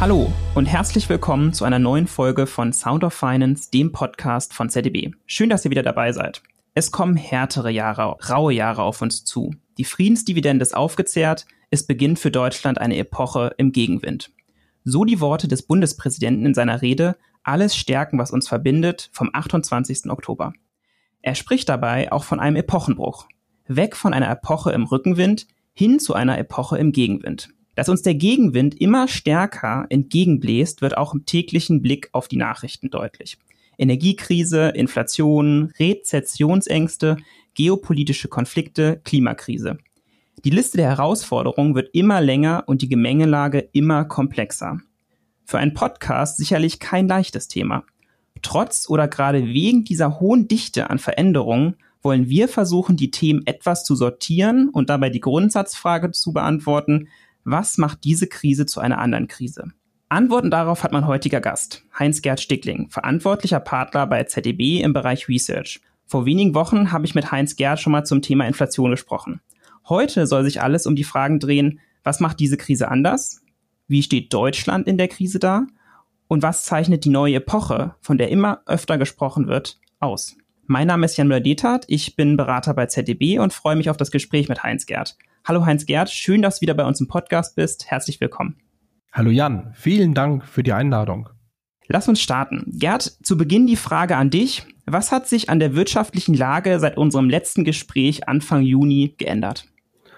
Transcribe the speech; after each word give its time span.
Hallo 0.00 0.32
und 0.54 0.66
herzlich 0.66 1.08
willkommen 1.08 1.52
zu 1.52 1.64
einer 1.64 1.80
neuen 1.80 2.06
Folge 2.06 2.46
von 2.46 2.72
Sound 2.72 3.02
of 3.02 3.12
Finance, 3.12 3.68
dem 3.72 3.90
Podcast 3.90 4.54
von 4.54 4.70
ZDB. 4.70 5.10
Schön, 5.26 5.50
dass 5.50 5.64
ihr 5.64 5.72
wieder 5.72 5.82
dabei 5.82 6.12
seid. 6.12 6.40
Es 6.72 6.92
kommen 6.92 7.16
härtere 7.16 7.72
Jahre, 7.72 8.16
raue 8.30 8.52
Jahre 8.52 8.82
auf 8.82 9.02
uns 9.02 9.24
zu. 9.24 9.56
Die 9.76 9.82
Friedensdividende 9.82 10.62
ist 10.62 10.76
aufgezehrt, 10.76 11.46
es 11.70 11.84
beginnt 11.84 12.20
für 12.20 12.30
Deutschland 12.30 12.80
eine 12.80 12.96
Epoche 12.96 13.56
im 13.58 13.72
Gegenwind. 13.72 14.30
So 14.84 15.04
die 15.04 15.18
Worte 15.18 15.48
des 15.48 15.62
Bundespräsidenten 15.62 16.46
in 16.46 16.54
seiner 16.54 16.80
Rede 16.80 17.16
Alles 17.42 17.74
stärken, 17.74 18.20
was 18.20 18.30
uns 18.30 18.46
verbindet 18.46 19.10
vom 19.12 19.30
28. 19.32 20.10
Oktober. 20.10 20.52
Er 21.22 21.34
spricht 21.34 21.68
dabei 21.68 22.12
auch 22.12 22.22
von 22.22 22.38
einem 22.38 22.54
Epochenbruch. 22.54 23.26
Weg 23.66 23.96
von 23.96 24.14
einer 24.14 24.30
Epoche 24.30 24.70
im 24.70 24.84
Rückenwind 24.84 25.48
hin 25.72 25.98
zu 25.98 26.14
einer 26.14 26.38
Epoche 26.38 26.78
im 26.78 26.92
Gegenwind. 26.92 27.48
Dass 27.78 27.88
uns 27.88 28.02
der 28.02 28.16
Gegenwind 28.16 28.80
immer 28.80 29.06
stärker 29.06 29.86
entgegenbläst, 29.88 30.82
wird 30.82 30.96
auch 30.96 31.14
im 31.14 31.26
täglichen 31.26 31.80
Blick 31.80 32.08
auf 32.10 32.26
die 32.26 32.36
Nachrichten 32.36 32.90
deutlich. 32.90 33.38
Energiekrise, 33.78 34.70
Inflation, 34.70 35.72
Rezessionsängste, 35.78 37.18
geopolitische 37.54 38.26
Konflikte, 38.26 39.00
Klimakrise. 39.04 39.78
Die 40.44 40.50
Liste 40.50 40.76
der 40.76 40.88
Herausforderungen 40.88 41.76
wird 41.76 41.94
immer 41.94 42.20
länger 42.20 42.64
und 42.66 42.82
die 42.82 42.88
Gemengelage 42.88 43.68
immer 43.70 44.04
komplexer. 44.06 44.80
Für 45.44 45.58
einen 45.58 45.74
Podcast 45.74 46.36
sicherlich 46.36 46.80
kein 46.80 47.06
leichtes 47.06 47.46
Thema. 47.46 47.84
Trotz 48.42 48.90
oder 48.90 49.06
gerade 49.06 49.46
wegen 49.46 49.84
dieser 49.84 50.18
hohen 50.18 50.48
Dichte 50.48 50.90
an 50.90 50.98
Veränderungen 50.98 51.76
wollen 52.02 52.28
wir 52.28 52.48
versuchen, 52.48 52.96
die 52.96 53.12
Themen 53.12 53.46
etwas 53.46 53.84
zu 53.84 53.94
sortieren 53.94 54.68
und 54.68 54.90
dabei 54.90 55.10
die 55.10 55.20
Grundsatzfrage 55.20 56.10
zu 56.10 56.32
beantworten, 56.32 57.08
was 57.50 57.78
macht 57.78 58.04
diese 58.04 58.26
Krise 58.26 58.66
zu 58.66 58.80
einer 58.80 58.98
anderen 58.98 59.28
Krise? 59.28 59.72
Antworten 60.10 60.50
darauf 60.50 60.84
hat 60.84 60.92
mein 60.92 61.06
heutiger 61.06 61.40
Gast, 61.40 61.84
Heinz-Gerd 61.98 62.40
Stickling, 62.40 62.88
verantwortlicher 62.90 63.60
Partner 63.60 64.06
bei 64.06 64.24
ZDB 64.24 64.80
im 64.80 64.92
Bereich 64.92 65.28
Research. 65.28 65.80
Vor 66.06 66.24
wenigen 66.24 66.54
Wochen 66.54 66.92
habe 66.92 67.04
ich 67.04 67.14
mit 67.14 67.30
Heinz-Gerd 67.30 67.80
schon 67.80 67.92
mal 67.92 68.04
zum 68.04 68.22
Thema 68.22 68.46
Inflation 68.46 68.90
gesprochen. 68.90 69.40
Heute 69.88 70.26
soll 70.26 70.44
sich 70.44 70.62
alles 70.62 70.86
um 70.86 70.96
die 70.96 71.04
Fragen 71.04 71.38
drehen, 71.38 71.80
was 72.04 72.20
macht 72.20 72.40
diese 72.40 72.56
Krise 72.56 72.88
anders? 72.88 73.42
Wie 73.86 74.02
steht 74.02 74.32
Deutschland 74.32 74.86
in 74.86 74.98
der 74.98 75.08
Krise 75.08 75.38
da? 75.38 75.66
Und 76.26 76.42
was 76.42 76.64
zeichnet 76.64 77.04
die 77.04 77.10
neue 77.10 77.36
Epoche, 77.36 77.94
von 78.00 78.18
der 78.18 78.30
immer 78.30 78.62
öfter 78.66 78.98
gesprochen 78.98 79.46
wird, 79.46 79.78
aus? 80.00 80.36
Mein 80.66 80.86
Name 80.86 81.06
ist 81.06 81.16
Jan 81.16 81.28
Müller-Dethardt, 81.28 81.86
ich 81.88 82.14
bin 82.14 82.36
Berater 82.36 82.74
bei 82.74 82.86
ZDB 82.86 83.38
und 83.38 83.54
freue 83.54 83.76
mich 83.76 83.88
auf 83.88 83.96
das 83.96 84.10
Gespräch 84.10 84.50
mit 84.50 84.62
Heinz-Gerd. 84.62 85.16
Hallo 85.48 85.64
Heinz-Gerd, 85.64 86.10
schön, 86.10 86.42
dass 86.42 86.56
du 86.56 86.60
wieder 86.60 86.74
bei 86.74 86.84
uns 86.84 87.00
im 87.00 87.08
Podcast 87.08 87.56
bist. 87.56 87.90
Herzlich 87.90 88.20
willkommen. 88.20 88.56
Hallo 89.12 89.30
Jan, 89.30 89.72
vielen 89.72 90.12
Dank 90.12 90.44
für 90.44 90.62
die 90.62 90.74
Einladung. 90.74 91.30
Lass 91.86 92.06
uns 92.06 92.20
starten. 92.20 92.64
Gerd, 92.66 93.04
zu 93.22 93.38
Beginn 93.38 93.66
die 93.66 93.76
Frage 93.76 94.18
an 94.18 94.28
dich. 94.28 94.66
Was 94.84 95.10
hat 95.10 95.26
sich 95.26 95.48
an 95.48 95.58
der 95.58 95.74
wirtschaftlichen 95.74 96.34
Lage 96.34 96.78
seit 96.80 96.98
unserem 96.98 97.30
letzten 97.30 97.64
Gespräch 97.64 98.28
Anfang 98.28 98.60
Juni 98.60 99.14
geändert? 99.16 99.66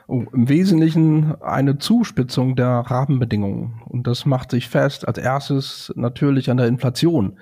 Oh, 0.09 0.25
Im 0.33 0.49
Wesentlichen 0.49 1.41
eine 1.41 1.79
Zuspitzung 1.79 2.57
der 2.57 2.67
Rahmenbedingungen. 2.69 3.83
Und 3.85 4.09
das 4.09 4.27
macht 4.27 4.51
sich 4.51 4.69
fest 4.69 5.07
als 5.07 5.17
erstes 5.17 5.93
natürlich 5.95 6.51
an 6.51 6.57
der 6.57 6.67
Inflation. 6.67 7.39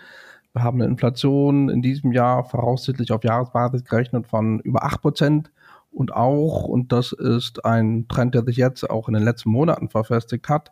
Wir 0.53 0.63
haben 0.63 0.79
eine 0.83 0.91
Inflation 0.91 1.71
in 1.71 1.81
diesem 1.81 2.13
Jahr 2.13 2.45
voraussichtlich 2.45 3.13
auf 3.13 3.25
Jahresbasis 3.25 3.83
gerechnet 3.83 4.27
von 4.27 4.61
über 4.61 4.85
acht 4.85 5.01
Prozent 5.01 5.51
und 5.99 6.15
auch, 6.15 6.63
und 6.63 6.93
das 6.93 7.11
ist 7.11 7.65
ein 7.65 8.07
Trend, 8.07 8.37
der 8.37 8.45
sich 8.45 8.57
jetzt 8.57 8.89
auch 8.89 9.09
in 9.09 9.15
den 9.15 9.25
letzten 9.25 9.51
Monaten 9.51 9.89
verfestigt 9.89 10.49
hat, 10.49 10.71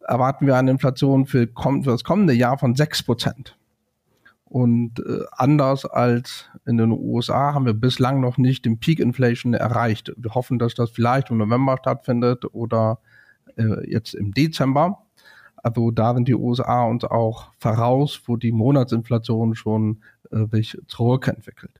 erwarten 0.00 0.48
wir 0.48 0.56
eine 0.56 0.72
Inflation 0.72 1.26
für, 1.26 1.46
für 1.46 1.80
das 1.84 2.02
kommende 2.02 2.32
Jahr 2.32 2.58
von 2.58 2.74
sechs 2.74 3.04
Prozent. 3.04 3.56
Und 4.42 4.98
äh, 4.98 5.20
anders 5.30 5.84
als 5.84 6.46
in 6.66 6.76
den 6.76 6.90
USA 6.90 7.54
haben 7.54 7.66
wir 7.66 7.72
bislang 7.72 8.20
noch 8.20 8.36
nicht 8.36 8.64
den 8.64 8.80
Peak 8.80 8.98
Inflation 8.98 9.54
erreicht. 9.54 10.12
Wir 10.16 10.34
hoffen, 10.34 10.58
dass 10.58 10.74
das 10.74 10.90
vielleicht 10.90 11.30
im 11.30 11.38
November 11.38 11.76
stattfindet 11.78 12.44
oder 12.52 12.98
äh, 13.56 13.88
jetzt 13.88 14.12
im 14.12 14.34
Dezember. 14.34 15.04
Also 15.62 15.92
da 15.92 16.14
sind 16.14 16.26
die 16.26 16.34
USA 16.34 16.82
uns 16.82 17.04
auch 17.04 17.52
voraus, 17.58 18.22
wo 18.26 18.36
die 18.36 18.50
Monatsinflation 18.50 19.54
schon 19.54 20.02
äh, 20.32 20.46
sich 20.50 20.76
zurückentwickelt. 20.88 21.77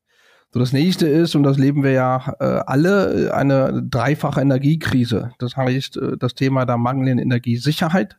So, 0.51 0.61
das 0.61 0.73
nächste 0.73 1.07
ist, 1.07 1.35
und 1.35 1.43
das 1.43 1.59
leben 1.59 1.83
wir 1.83 1.93
ja 1.93 2.35
äh, 2.41 2.45
alle, 2.67 3.35
eine 3.35 3.83
dreifache 3.83 4.41
Energiekrise. 4.41 5.33
Das 5.39 5.57
heißt, 5.57 5.99
äh, 5.99 6.17
das 6.17 6.35
Thema 6.35 6.65
der 6.65 6.79
mangelnden 6.79 7.19
Energiesicherheit. 7.19 8.17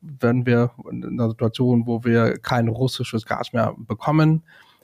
Wenn 0.00 0.46
wir 0.46 0.72
in 0.90 1.04
einer 1.04 1.30
Situation, 1.30 1.86
wo 1.86 2.02
wir 2.04 2.38
kein 2.38 2.66
russisches 2.66 3.24
Gas 3.24 3.52
mehr 3.52 3.74
bekommen, 3.78 4.42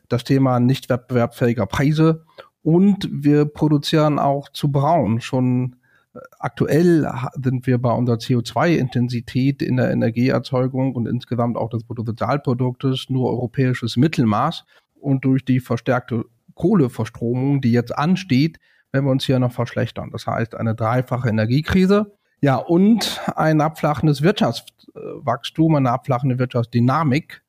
das 0.08 0.22
Thema 0.22 0.60
nicht 0.60 0.88
wettbewerbsfähiger 0.88 1.66
Preise 1.66 2.24
und 2.62 3.08
wir 3.10 3.46
produzieren 3.46 4.20
auch 4.20 4.48
zu 4.50 4.70
braun. 4.70 5.20
Schon 5.20 5.76
äh, 6.14 6.20
aktuell 6.38 7.10
sind 7.42 7.66
wir 7.66 7.78
bei 7.78 7.92
unserer 7.92 8.18
CO2-Intensität 8.18 9.60
in 9.60 9.76
der 9.76 9.90
Energieerzeugung 9.90 10.94
und 10.94 11.08
insgesamt 11.08 11.56
auch 11.56 11.70
des 11.70 11.82
Bruttosozialproduktes 11.82 13.06
nur 13.08 13.28
europäisches 13.28 13.96
Mittelmaß. 13.96 14.64
Und 14.94 15.24
durch 15.24 15.44
die 15.44 15.60
verstärkte 15.60 16.26
Kohleverstromung, 16.60 17.62
die 17.62 17.72
jetzt 17.72 17.96
ansteht, 17.96 18.58
wenn 18.92 19.04
wir 19.04 19.10
uns 19.10 19.24
hier 19.24 19.38
noch 19.38 19.52
verschlechtern. 19.52 20.10
Das 20.12 20.26
heißt, 20.26 20.54
eine 20.54 20.74
dreifache 20.74 21.28
Energiekrise. 21.28 22.12
Ja, 22.42 22.56
und 22.56 23.20
ein 23.34 23.60
abflachendes 23.60 24.22
Wirtschaftswachstum, 24.22 25.74
eine 25.74 25.90
abflachende 25.90 26.38
Wirtschaftsdynamik. 26.38 27.42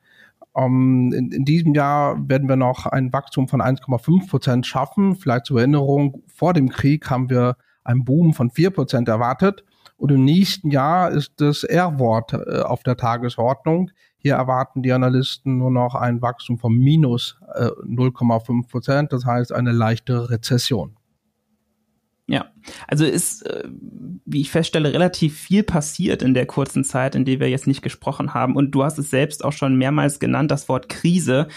Um, 0.53 1.11
ähm, 1.11 1.13
in, 1.13 1.31
in, 1.31 1.45
diesem 1.45 1.73
Jahr 1.73 2.17
werden 2.27 2.49
wir 2.49 2.57
noch 2.57 2.85
ein 2.85 3.13
Wachstum 3.13 3.47
von 3.47 3.61
1,5 3.61 4.29
Prozent 4.29 4.67
schaffen. 4.67 5.15
Vielleicht 5.15 5.45
zur 5.45 5.59
Erinnerung, 5.59 6.23
vor 6.27 6.53
dem 6.53 6.69
Krieg 6.69 7.09
haben 7.09 7.29
wir 7.29 7.55
einen 7.83 8.03
Boom 8.03 8.33
von 8.33 8.49
4 8.49 8.69
Prozent 8.71 9.07
erwartet. 9.07 9.63
Und 9.95 10.11
im 10.11 10.25
nächsten 10.25 10.71
Jahr 10.71 11.11
ist 11.11 11.39
das 11.39 11.63
R-Wort 11.63 12.33
äh, 12.33 12.61
auf 12.61 12.83
der 12.83 12.97
Tagesordnung. 12.97 13.91
Hier 14.21 14.35
erwarten 14.35 14.83
die 14.83 14.91
Analysten 14.91 15.57
nur 15.57 15.71
noch 15.71 15.95
ein 15.95 16.21
Wachstum 16.21 16.57
von 16.57 16.73
minus 16.73 17.39
äh, 17.55 17.65
0,5 17.85 18.69
Prozent, 18.69 19.13
das 19.13 19.25
heißt 19.25 19.51
eine 19.51 19.71
leichte 19.71 20.29
Rezession. 20.29 20.95
Ja, 22.27 22.45
also 22.87 23.03
ist, 23.03 23.45
äh, 23.45 23.67
wie 24.25 24.41
ich 24.41 24.51
feststelle, 24.51 24.93
relativ 24.93 25.37
viel 25.37 25.63
passiert 25.63 26.21
in 26.21 26.33
der 26.33 26.45
kurzen 26.45 26.83
Zeit, 26.83 27.15
in 27.15 27.25
der 27.25 27.39
wir 27.39 27.49
jetzt 27.49 27.67
nicht 27.67 27.81
gesprochen 27.81 28.33
haben. 28.33 28.55
Und 28.55 28.71
du 28.71 28.83
hast 28.83 28.99
es 28.99 29.09
selbst 29.09 29.43
auch 29.43 29.51
schon 29.51 29.75
mehrmals 29.75 30.19
genannt, 30.19 30.51
das 30.51 30.69
Wort 30.69 30.87
Krise 30.87 31.47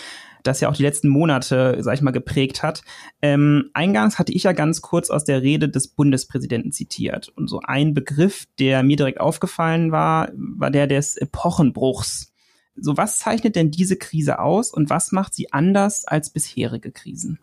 das 0.45 0.61
ja 0.61 0.69
auch 0.69 0.77
die 0.77 0.83
letzten 0.83 1.09
Monate, 1.09 1.79
sag 1.81 1.95
ich 1.95 2.03
mal, 2.03 2.13
geprägt 2.13 2.63
hat. 2.63 2.83
Ähm, 3.23 3.71
eingangs 3.73 4.19
hatte 4.19 4.33
ich 4.33 4.45
ja 4.45 4.53
ganz 4.53 4.83
kurz 4.83 5.11
aus 5.11 5.25
der 5.25 5.43
Rede 5.43 5.69
des 5.69 5.89
Bundespräsidenten 5.89 6.71
zitiert. 6.71 7.31
Und 7.31 7.49
so 7.49 7.61
ein 7.65 7.95
Begriff, 7.95 8.45
der 8.59 8.83
mir 8.83 8.97
direkt 8.97 9.21
aufgefallen 9.21 9.91
war, 9.91 10.31
war 10.35 10.71
der 10.71 10.87
des 10.87 11.17
Epochenbruchs. 11.17 12.34
So, 12.77 12.97
was 12.97 13.19
zeichnet 13.19 13.57
denn 13.57 13.71
diese 13.71 13.97
Krise 13.97 14.39
aus 14.41 14.73
und 14.73 14.91
was 14.91 15.13
macht 15.13 15.35
sie 15.35 15.53
anders 15.53 16.07
als 16.07 16.31
bisherige 16.31 16.91
Krisen? 16.91 17.39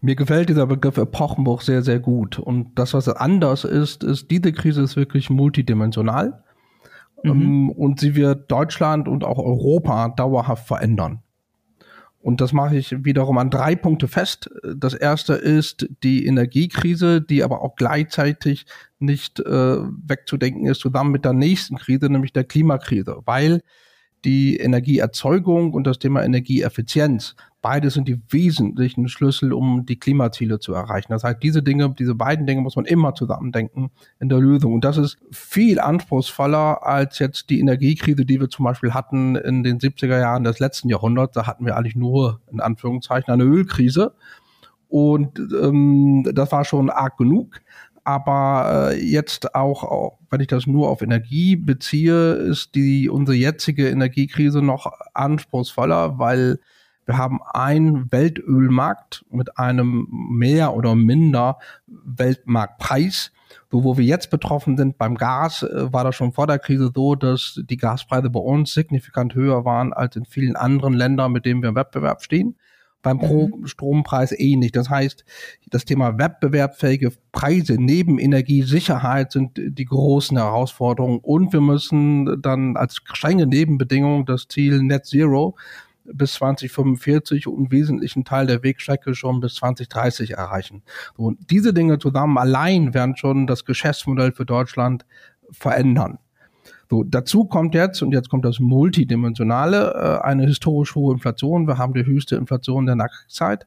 Mir 0.00 0.16
gefällt 0.16 0.48
dieser 0.48 0.66
Begriff 0.66 0.98
Epochenbruch 0.98 1.62
sehr, 1.62 1.82
sehr 1.82 1.98
gut. 1.98 2.38
Und 2.38 2.78
das, 2.78 2.92
was 2.92 3.08
anders 3.08 3.64
ist, 3.64 4.04
ist, 4.04 4.30
diese 4.30 4.52
Krise 4.52 4.82
ist 4.82 4.96
wirklich 4.96 5.30
multidimensional. 5.30 6.42
Mhm. 7.22 7.30
Ähm, 7.30 7.70
und 7.70 8.00
sie 8.00 8.14
wird 8.14 8.50
Deutschland 8.50 9.08
und 9.08 9.24
auch 9.24 9.38
Europa 9.38 10.10
dauerhaft 10.10 10.66
verändern. 10.66 11.20
Und 12.24 12.40
das 12.40 12.54
mache 12.54 12.76
ich 12.76 13.04
wiederum 13.04 13.36
an 13.36 13.50
drei 13.50 13.76
Punkte 13.76 14.08
fest. 14.08 14.50
Das 14.76 14.94
erste 14.94 15.34
ist 15.34 15.86
die 16.02 16.26
Energiekrise, 16.26 17.20
die 17.20 17.44
aber 17.44 17.60
auch 17.60 17.76
gleichzeitig 17.76 18.64
nicht 18.98 19.40
äh, 19.40 19.76
wegzudenken 20.06 20.66
ist, 20.66 20.80
zusammen 20.80 21.12
mit 21.12 21.26
der 21.26 21.34
nächsten 21.34 21.76
Krise, 21.76 22.06
nämlich 22.06 22.32
der 22.32 22.44
Klimakrise, 22.44 23.18
weil 23.26 23.60
die 24.24 24.56
Energieerzeugung 24.56 25.72
und 25.72 25.86
das 25.86 25.98
Thema 25.98 26.24
Energieeffizienz. 26.24 27.36
Beide 27.60 27.88
sind 27.90 28.08
die 28.08 28.20
wesentlichen 28.28 29.08
Schlüssel, 29.08 29.52
um 29.52 29.86
die 29.86 29.98
Klimaziele 29.98 30.58
zu 30.58 30.74
erreichen. 30.74 31.12
Das 31.12 31.24
heißt, 31.24 31.42
diese 31.42 31.62
Dinge, 31.62 31.94
diese 31.98 32.14
beiden 32.14 32.46
Dinge 32.46 32.60
muss 32.60 32.76
man 32.76 32.84
immer 32.84 33.14
zusammendenken 33.14 33.90
in 34.20 34.28
der 34.28 34.38
Lösung. 34.38 34.74
Und 34.74 34.84
das 34.84 34.98
ist 34.98 35.16
viel 35.30 35.80
anspruchsvoller 35.80 36.86
als 36.86 37.18
jetzt 37.18 37.48
die 37.48 37.60
Energiekrise, 37.60 38.26
die 38.26 38.38
wir 38.40 38.50
zum 38.50 38.66
Beispiel 38.66 38.92
hatten 38.92 39.36
in 39.36 39.62
den 39.62 39.78
70er 39.78 40.18
Jahren 40.18 40.44
des 40.44 40.58
letzten 40.58 40.90
Jahrhunderts. 40.90 41.34
Da 41.34 41.46
hatten 41.46 41.64
wir 41.64 41.76
eigentlich 41.76 41.96
nur, 41.96 42.40
in 42.52 42.60
Anführungszeichen, 42.60 43.32
eine 43.32 43.44
Ölkrise. 43.44 44.14
Und 44.88 45.38
ähm, 45.60 46.30
das 46.34 46.52
war 46.52 46.64
schon 46.64 46.90
arg 46.90 47.16
genug 47.16 47.60
aber 48.04 48.90
äh, 48.92 49.02
jetzt 49.02 49.54
auch, 49.54 49.82
auch, 49.82 50.18
wenn 50.30 50.40
ich 50.40 50.46
das 50.46 50.66
nur 50.66 50.90
auf 50.90 51.02
Energie 51.02 51.56
beziehe, 51.56 52.32
ist 52.32 52.74
die 52.74 53.08
unsere 53.08 53.36
jetzige 53.36 53.88
Energiekrise 53.88 54.60
noch 54.60 54.92
anspruchsvoller, 55.14 56.18
weil 56.18 56.58
wir 57.06 57.18
haben 57.18 57.40
einen 57.42 58.10
Weltölmarkt 58.12 59.24
mit 59.30 59.58
einem 59.58 60.06
mehr 60.10 60.74
oder 60.74 60.94
minder 60.94 61.58
Weltmarktpreis. 61.86 63.32
So, 63.70 63.84
wo 63.84 63.96
wir 63.96 64.04
jetzt 64.04 64.30
betroffen 64.30 64.76
sind 64.76 64.98
beim 64.98 65.16
Gas, 65.16 65.62
äh, 65.62 65.92
war 65.92 66.04
das 66.04 66.14
schon 66.14 66.32
vor 66.32 66.46
der 66.46 66.58
Krise 66.58 66.90
so, 66.94 67.14
dass 67.14 67.60
die 67.68 67.76
Gaspreise 67.76 68.30
bei 68.30 68.40
uns 68.40 68.74
signifikant 68.74 69.34
höher 69.34 69.64
waren 69.64 69.92
als 69.92 70.16
in 70.16 70.24
vielen 70.24 70.56
anderen 70.56 70.94
Ländern, 70.94 71.32
mit 71.32 71.44
denen 71.44 71.62
wir 71.62 71.70
im 71.70 71.74
Wettbewerb 71.74 72.22
stehen. 72.22 72.56
Beim 73.04 73.18
mhm. 73.18 73.66
Strompreis 73.66 74.32
ähnlich. 74.32 74.72
Das 74.72 74.90
heißt, 74.90 75.24
das 75.70 75.84
Thema 75.84 76.18
wettbewerbsfähige 76.18 77.12
Preise 77.30 77.76
neben 77.78 78.18
Energiesicherheit 78.18 79.30
sind 79.30 79.52
die 79.54 79.84
großen 79.84 80.36
Herausforderungen. 80.36 81.20
Und 81.20 81.52
wir 81.52 81.60
müssen 81.60 82.42
dann 82.42 82.76
als 82.76 82.96
strenge 82.96 83.46
Nebenbedingung 83.46 84.26
das 84.26 84.48
Ziel 84.48 84.82
Net 84.82 85.06
Zero 85.06 85.54
bis 86.04 86.34
2045 86.34 87.46
und 87.46 87.56
einen 87.56 87.72
wesentlichen 87.72 88.24
Teil 88.24 88.46
der 88.46 88.62
Wegstrecke 88.62 89.14
schon 89.14 89.40
bis 89.40 89.54
2030 89.56 90.32
erreichen. 90.32 90.82
Und 91.16 91.50
diese 91.50 91.72
Dinge 91.72 91.98
zusammen 91.98 92.38
allein 92.38 92.94
werden 92.94 93.16
schon 93.16 93.46
das 93.46 93.64
Geschäftsmodell 93.64 94.32
für 94.32 94.44
Deutschland 94.44 95.04
verändern. 95.50 96.18
So, 96.94 97.02
dazu 97.02 97.44
kommt 97.44 97.74
jetzt, 97.74 98.02
und 98.02 98.12
jetzt 98.12 98.28
kommt 98.28 98.44
das 98.44 98.60
Multidimensionale, 98.60 100.20
äh, 100.22 100.24
eine 100.24 100.46
historisch 100.46 100.94
hohe 100.94 101.14
Inflation. 101.14 101.66
Wir 101.66 101.76
haben 101.76 101.92
die 101.92 102.06
höchste 102.06 102.36
Inflation 102.36 102.86
der 102.86 102.94
Nachkriegszeit. 102.94 103.66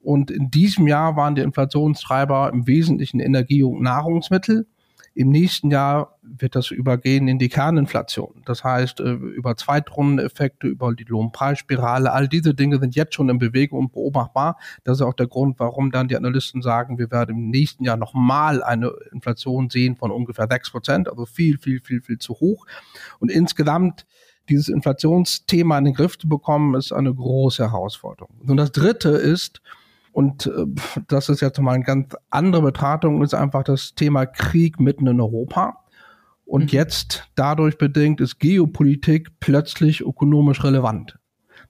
Und 0.00 0.32
in 0.32 0.50
diesem 0.50 0.88
Jahr 0.88 1.14
waren 1.14 1.36
die 1.36 1.42
Inflationstreiber 1.42 2.50
im 2.52 2.66
Wesentlichen 2.66 3.20
Energie 3.20 3.62
und 3.62 3.80
Nahrungsmittel. 3.80 4.66
Im 5.16 5.30
nächsten 5.30 5.70
Jahr 5.70 6.18
wird 6.22 6.56
das 6.56 6.72
übergehen 6.72 7.28
in 7.28 7.38
die 7.38 7.48
Kerninflation. 7.48 8.42
Das 8.44 8.64
heißt, 8.64 8.98
äh, 8.98 9.12
über 9.12 9.56
Zweitrundeneffekte, 9.56 10.66
über 10.66 10.92
die 10.92 11.04
Lohnpreisspirale, 11.04 12.12
all 12.12 12.26
diese 12.28 12.52
Dinge 12.52 12.80
sind 12.80 12.96
jetzt 12.96 13.14
schon 13.14 13.28
in 13.28 13.38
Bewegung 13.38 13.78
und 13.78 13.92
beobachtbar. 13.92 14.58
Das 14.82 14.98
ist 14.98 15.02
auch 15.02 15.14
der 15.14 15.28
Grund, 15.28 15.60
warum 15.60 15.92
dann 15.92 16.08
die 16.08 16.16
Analysten 16.16 16.62
sagen, 16.62 16.98
wir 16.98 17.12
werden 17.12 17.36
im 17.36 17.50
nächsten 17.50 17.84
Jahr 17.84 17.96
nochmal 17.96 18.62
eine 18.62 18.92
Inflation 19.12 19.70
sehen 19.70 19.94
von 19.94 20.10
ungefähr 20.10 20.48
sechs 20.50 20.70
Prozent, 20.70 21.08
also 21.08 21.26
viel, 21.26 21.58
viel, 21.58 21.80
viel, 21.80 22.02
viel 22.02 22.18
zu 22.18 22.34
hoch. 22.34 22.66
Und 23.20 23.30
insgesamt 23.30 24.06
dieses 24.48 24.68
Inflationsthema 24.68 25.78
in 25.78 25.84
den 25.84 25.94
Griff 25.94 26.18
zu 26.18 26.28
bekommen, 26.28 26.74
ist 26.74 26.92
eine 26.92 27.14
große 27.14 27.70
Herausforderung. 27.70 28.40
Und 28.46 28.56
das 28.56 28.72
Dritte 28.72 29.10
ist, 29.10 29.62
und 30.14 30.46
äh, 30.46 30.66
das 31.08 31.28
ist 31.28 31.40
jetzt 31.40 31.60
mal 31.60 31.72
eine 31.72 31.82
ganz 31.82 32.14
andere 32.30 32.62
Betrachtung, 32.62 33.20
ist 33.22 33.34
einfach 33.34 33.64
das 33.64 33.96
Thema 33.96 34.26
Krieg 34.26 34.78
mitten 34.78 35.08
in 35.08 35.20
Europa. 35.20 35.84
Und 36.44 36.62
mhm. 36.62 36.68
jetzt 36.68 37.28
dadurch 37.34 37.78
bedingt 37.78 38.20
ist 38.20 38.38
Geopolitik 38.38 39.40
plötzlich 39.40 40.02
ökonomisch 40.02 40.62
relevant. 40.62 41.18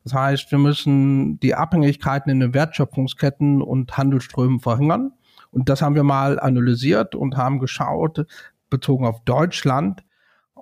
Das 0.02 0.12
heißt, 0.12 0.50
wir 0.50 0.58
müssen 0.58 1.40
die 1.40 1.54
Abhängigkeiten 1.54 2.30
in 2.30 2.40
den 2.40 2.52
Wertschöpfungsketten 2.52 3.62
und 3.62 3.96
Handelsströmen 3.96 4.60
verhindern. 4.60 5.12
Und 5.50 5.70
das 5.70 5.80
haben 5.80 5.94
wir 5.94 6.04
mal 6.04 6.38
analysiert 6.38 7.14
und 7.14 7.38
haben 7.38 7.60
geschaut, 7.60 8.26
bezogen 8.68 9.06
auf 9.06 9.24
Deutschland, 9.24 10.04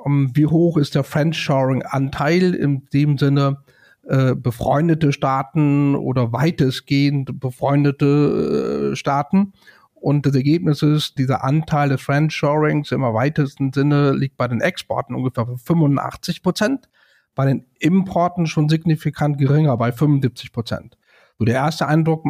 wie 0.05 0.47
hoch 0.47 0.77
ist 0.77 0.95
der 0.95 1.03
Friendshoring-Anteil 1.03 2.55
in 2.55 2.87
dem 2.93 3.19
Sinne, 3.19 3.65
äh, 4.09 4.35
befreundete 4.35 5.13
Staaten 5.13 5.95
oder 5.95 6.33
weitestgehend 6.33 7.39
befreundete 7.39 8.93
äh, 8.93 8.97
Staaten. 8.97 9.53
Und 9.95 10.27
das 10.27 10.35
Ergebnis 10.35 10.83
ist, 10.83 11.19
dieser 11.19 11.45
Anteil 11.45 11.91
des 11.91 12.03
Friendshorings 12.03 12.91
im 12.91 13.03
weitesten 13.03 13.73
Sinne 13.73 14.11
liegt 14.13 14.37
bei 14.37 14.49
den 14.49 14.61
Exporten 14.61 15.15
ungefähr 15.15 15.45
bei 15.45 15.57
85 15.57 16.43
Prozent, 16.43 16.89
bei 17.37 17.47
den 17.47 17.65
Importen 17.79 18.47
schon 18.47 18.69
signifikant 18.69 19.39
geringer, 19.39 19.77
bei 19.77 19.93
75 19.93 20.53
Prozent. 20.53 20.99
So 21.39 21.45
der 21.45 21.55
erste 21.55 21.87
Eindruck 21.87 22.25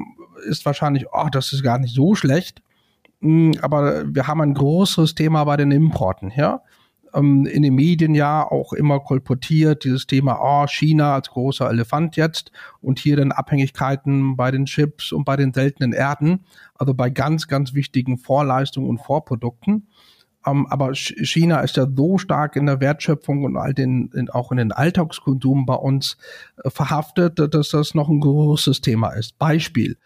ist 0.44 0.66
wahrscheinlich, 0.66 1.06
oh, 1.10 1.28
das 1.32 1.54
ist 1.54 1.62
gar 1.62 1.78
nicht 1.78 1.94
so 1.94 2.14
schlecht. 2.14 2.62
Hm, 3.22 3.52
aber 3.62 4.04
wir 4.14 4.26
haben 4.26 4.42
ein 4.42 4.52
großes 4.52 5.14
Thema 5.14 5.44
bei 5.44 5.56
den 5.56 5.70
Importen, 5.70 6.30
ja 6.36 6.60
ähm, 7.14 7.46
in 7.46 7.62
den 7.62 7.74
Medien 7.74 8.14
ja 8.14 8.44
auch 8.44 8.72
immer 8.72 9.00
kolportiert, 9.00 9.84
dieses 9.84 10.06
Thema, 10.06 10.38
oh, 10.42 10.66
China 10.66 11.14
als 11.14 11.30
großer 11.30 11.68
Elefant 11.68 12.16
jetzt 12.16 12.52
und 12.80 12.98
hier 12.98 13.16
dann 13.16 13.32
Abhängigkeiten 13.32 14.36
bei 14.36 14.50
den 14.50 14.66
Chips 14.66 15.12
und 15.12 15.24
bei 15.24 15.36
den 15.36 15.52
seltenen 15.52 15.92
Erden, 15.92 16.44
also 16.74 16.94
bei 16.94 17.10
ganz, 17.10 17.48
ganz 17.48 17.74
wichtigen 17.74 18.18
Vorleistungen 18.18 18.88
und 18.88 18.98
Vorprodukten. 18.98 19.88
Ähm, 20.46 20.66
aber 20.68 20.94
China 20.94 21.60
ist 21.60 21.76
ja 21.76 21.86
so 21.94 22.18
stark 22.18 22.56
in 22.56 22.66
der 22.66 22.80
Wertschöpfung 22.80 23.44
und 23.44 23.56
all 23.56 23.74
den, 23.74 24.10
in, 24.14 24.30
auch 24.30 24.50
in 24.50 24.58
den 24.58 24.72
Alltagskonsum 24.72 25.66
bei 25.66 25.74
uns 25.74 26.16
äh, 26.64 26.70
verhaftet, 26.70 27.38
dass 27.54 27.70
das 27.70 27.94
noch 27.94 28.08
ein 28.08 28.20
großes 28.20 28.80
Thema 28.80 29.10
ist. 29.10 29.38
Beispiel. 29.38 29.96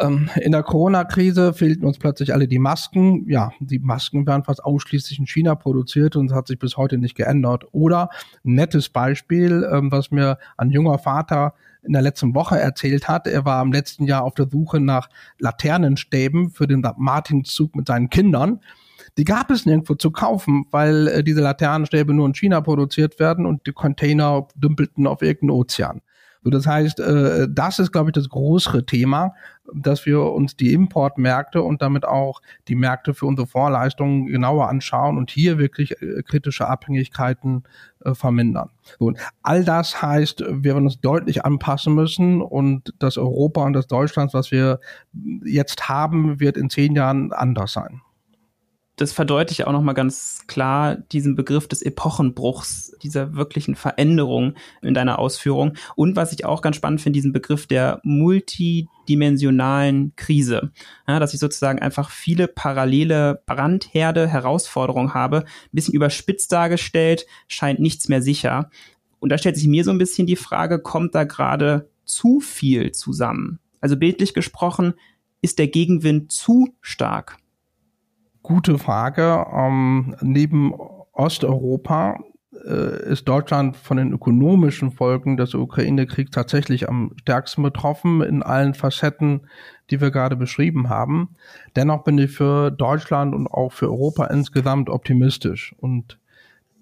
Ähm, 0.00 0.28
in 0.40 0.52
der 0.52 0.62
Corona-Krise 0.62 1.52
fehlten 1.52 1.84
uns 1.84 1.98
plötzlich 1.98 2.32
alle 2.32 2.48
die 2.48 2.58
Masken. 2.58 3.28
Ja, 3.28 3.52
die 3.60 3.78
Masken 3.78 4.26
werden 4.26 4.44
fast 4.44 4.64
ausschließlich 4.64 5.18
in 5.18 5.26
China 5.26 5.54
produziert 5.54 6.16
und 6.16 6.32
hat 6.32 6.48
sich 6.48 6.58
bis 6.58 6.76
heute 6.76 6.98
nicht 6.98 7.16
geändert. 7.16 7.64
Oder 7.72 8.10
ein 8.44 8.54
nettes 8.54 8.88
Beispiel, 8.88 9.68
ähm, 9.72 9.90
was 9.92 10.10
mir 10.10 10.38
ein 10.56 10.70
junger 10.70 10.98
Vater 10.98 11.54
in 11.82 11.92
der 11.92 12.02
letzten 12.02 12.34
Woche 12.34 12.58
erzählt 12.58 13.08
hat. 13.08 13.26
Er 13.26 13.44
war 13.44 13.62
im 13.62 13.72
letzten 13.72 14.04
Jahr 14.04 14.22
auf 14.22 14.34
der 14.34 14.48
Suche 14.48 14.80
nach 14.80 15.08
Laternenstäben 15.38 16.50
für 16.50 16.66
den 16.66 16.82
Martinszug 16.96 17.74
mit 17.74 17.88
seinen 17.88 18.08
Kindern. 18.08 18.60
Die 19.18 19.24
gab 19.24 19.50
es 19.50 19.66
nirgendwo 19.66 19.94
zu 19.94 20.10
kaufen, 20.10 20.66
weil 20.70 21.08
äh, 21.08 21.24
diese 21.24 21.40
Laternenstäbe 21.40 22.14
nur 22.14 22.26
in 22.26 22.34
China 22.34 22.60
produziert 22.60 23.18
werden 23.18 23.46
und 23.46 23.66
die 23.66 23.72
Container 23.72 24.46
dümpelten 24.54 25.06
auf 25.06 25.22
irgendeinen 25.22 25.58
Ozean. 25.58 26.00
So, 26.44 26.50
das 26.50 26.66
heißt, 26.66 27.00
äh, 27.00 27.46
das 27.50 27.78
ist, 27.78 27.92
glaube 27.92 28.10
ich, 28.10 28.14
das 28.14 28.28
größere 28.28 28.84
Thema, 28.84 29.34
dass 29.72 30.06
wir 30.06 30.20
uns 30.22 30.56
die 30.56 30.72
Importmärkte 30.72 31.62
und 31.62 31.82
damit 31.82 32.04
auch 32.04 32.42
die 32.68 32.74
Märkte 32.74 33.14
für 33.14 33.26
unsere 33.26 33.46
Vorleistungen 33.46 34.26
genauer 34.26 34.68
anschauen 34.68 35.18
und 35.18 35.30
hier 35.30 35.58
wirklich 35.58 36.02
äh, 36.02 36.22
kritische 36.22 36.68
Abhängigkeiten 36.68 37.62
äh, 38.04 38.14
vermindern. 38.14 38.70
So, 38.98 39.06
und 39.06 39.18
all 39.42 39.64
das 39.64 40.02
heißt, 40.02 40.40
wir 40.40 40.64
werden 40.64 40.84
uns 40.84 41.00
deutlich 41.00 41.44
anpassen 41.44 41.94
müssen 41.94 42.42
und 42.42 42.92
das 42.98 43.18
Europa 43.18 43.64
und 43.64 43.74
das 43.74 43.86
Deutschland, 43.86 44.34
was 44.34 44.50
wir 44.50 44.80
jetzt 45.44 45.88
haben, 45.88 46.40
wird 46.40 46.56
in 46.56 46.70
zehn 46.70 46.96
Jahren 46.96 47.32
anders 47.32 47.72
sein 47.72 48.02
das 49.02 49.12
verdeutlicht 49.12 49.66
auch 49.66 49.72
nochmal 49.72 49.94
ganz 49.94 50.44
klar 50.46 50.96
diesen 50.96 51.34
Begriff 51.34 51.68
des 51.68 51.82
Epochenbruchs, 51.82 52.96
dieser 53.02 53.34
wirklichen 53.34 53.74
Veränderung 53.74 54.54
in 54.80 54.94
deiner 54.94 55.18
Ausführung. 55.18 55.74
Und 55.96 56.16
was 56.16 56.32
ich 56.32 56.44
auch 56.44 56.62
ganz 56.62 56.76
spannend 56.76 57.02
finde, 57.02 57.18
diesen 57.18 57.32
Begriff 57.32 57.66
der 57.66 58.00
multidimensionalen 58.04 60.14
Krise. 60.16 60.70
Ja, 61.06 61.18
dass 61.18 61.34
ich 61.34 61.40
sozusagen 61.40 61.80
einfach 61.80 62.10
viele 62.10 62.48
parallele 62.48 63.42
Brandherde, 63.44 64.28
Herausforderungen 64.28 65.12
habe, 65.12 65.40
ein 65.40 65.44
bisschen 65.72 65.94
überspitzt 65.94 66.52
dargestellt, 66.52 67.26
scheint 67.48 67.80
nichts 67.80 68.08
mehr 68.08 68.22
sicher. 68.22 68.70
Und 69.18 69.30
da 69.30 69.38
stellt 69.38 69.56
sich 69.56 69.66
mir 69.66 69.84
so 69.84 69.90
ein 69.90 69.98
bisschen 69.98 70.26
die 70.26 70.36
Frage, 70.36 70.78
kommt 70.78 71.14
da 71.14 71.24
gerade 71.24 71.90
zu 72.04 72.40
viel 72.40 72.92
zusammen? 72.92 73.58
Also 73.80 73.96
bildlich 73.96 74.32
gesprochen, 74.32 74.94
ist 75.40 75.58
der 75.58 75.68
Gegenwind 75.68 76.30
zu 76.30 76.74
stark? 76.80 77.41
Gute 78.42 78.78
Frage. 78.78 79.46
Ähm, 79.52 80.16
neben 80.20 80.74
Osteuropa 81.12 82.18
äh, 82.64 83.10
ist 83.10 83.28
Deutschland 83.28 83.76
von 83.76 83.96
den 83.96 84.12
ökonomischen 84.12 84.90
Folgen 84.90 85.36
des 85.36 85.54
Ukraine-Kriegs 85.54 86.32
tatsächlich 86.32 86.88
am 86.88 87.12
stärksten 87.20 87.62
betroffen 87.62 88.20
in 88.22 88.42
allen 88.42 88.74
Facetten, 88.74 89.46
die 89.90 90.00
wir 90.00 90.10
gerade 90.10 90.36
beschrieben 90.36 90.88
haben. 90.88 91.36
Dennoch 91.76 92.04
bin 92.04 92.18
ich 92.18 92.32
für 92.32 92.70
Deutschland 92.70 93.34
und 93.34 93.46
auch 93.46 93.72
für 93.72 93.86
Europa 93.86 94.26
insgesamt 94.26 94.90
optimistisch. 94.90 95.74
Und 95.78 96.18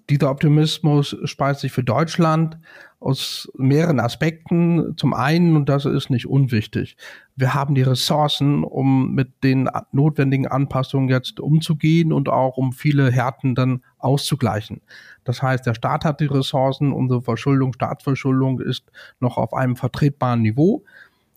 dieser 0.09 0.31
Optimismus 0.31 1.15
speist 1.25 1.61
sich 1.61 1.71
für 1.71 1.83
Deutschland 1.83 2.57
aus 2.99 3.51
mehreren 3.55 3.99
Aspekten. 3.99 4.97
Zum 4.97 5.13
einen, 5.13 5.55
und 5.55 5.69
das 5.69 5.85
ist 5.85 6.09
nicht 6.09 6.27
unwichtig, 6.27 6.97
wir 7.41 7.53
haben 7.53 7.75
die 7.75 7.81
Ressourcen, 7.81 8.63
um 8.63 9.13
mit 9.13 9.43
den 9.43 9.69
notwendigen 9.91 10.47
Anpassungen 10.47 11.09
jetzt 11.09 11.41
umzugehen 11.41 12.13
und 12.13 12.29
auch 12.29 12.55
um 12.55 12.71
viele 12.71 13.11
Härten 13.11 13.55
dann 13.55 13.83
auszugleichen. 13.97 14.81
Das 15.25 15.41
heißt, 15.41 15.65
der 15.65 15.73
Staat 15.73 16.05
hat 16.05 16.21
die 16.21 16.25
Ressourcen, 16.27 16.93
unsere 16.93 17.21
Verschuldung, 17.21 17.73
Staatsverschuldung 17.73 18.61
ist 18.61 18.91
noch 19.19 19.37
auf 19.37 19.53
einem 19.53 19.75
vertretbaren 19.75 20.41
Niveau 20.41 20.85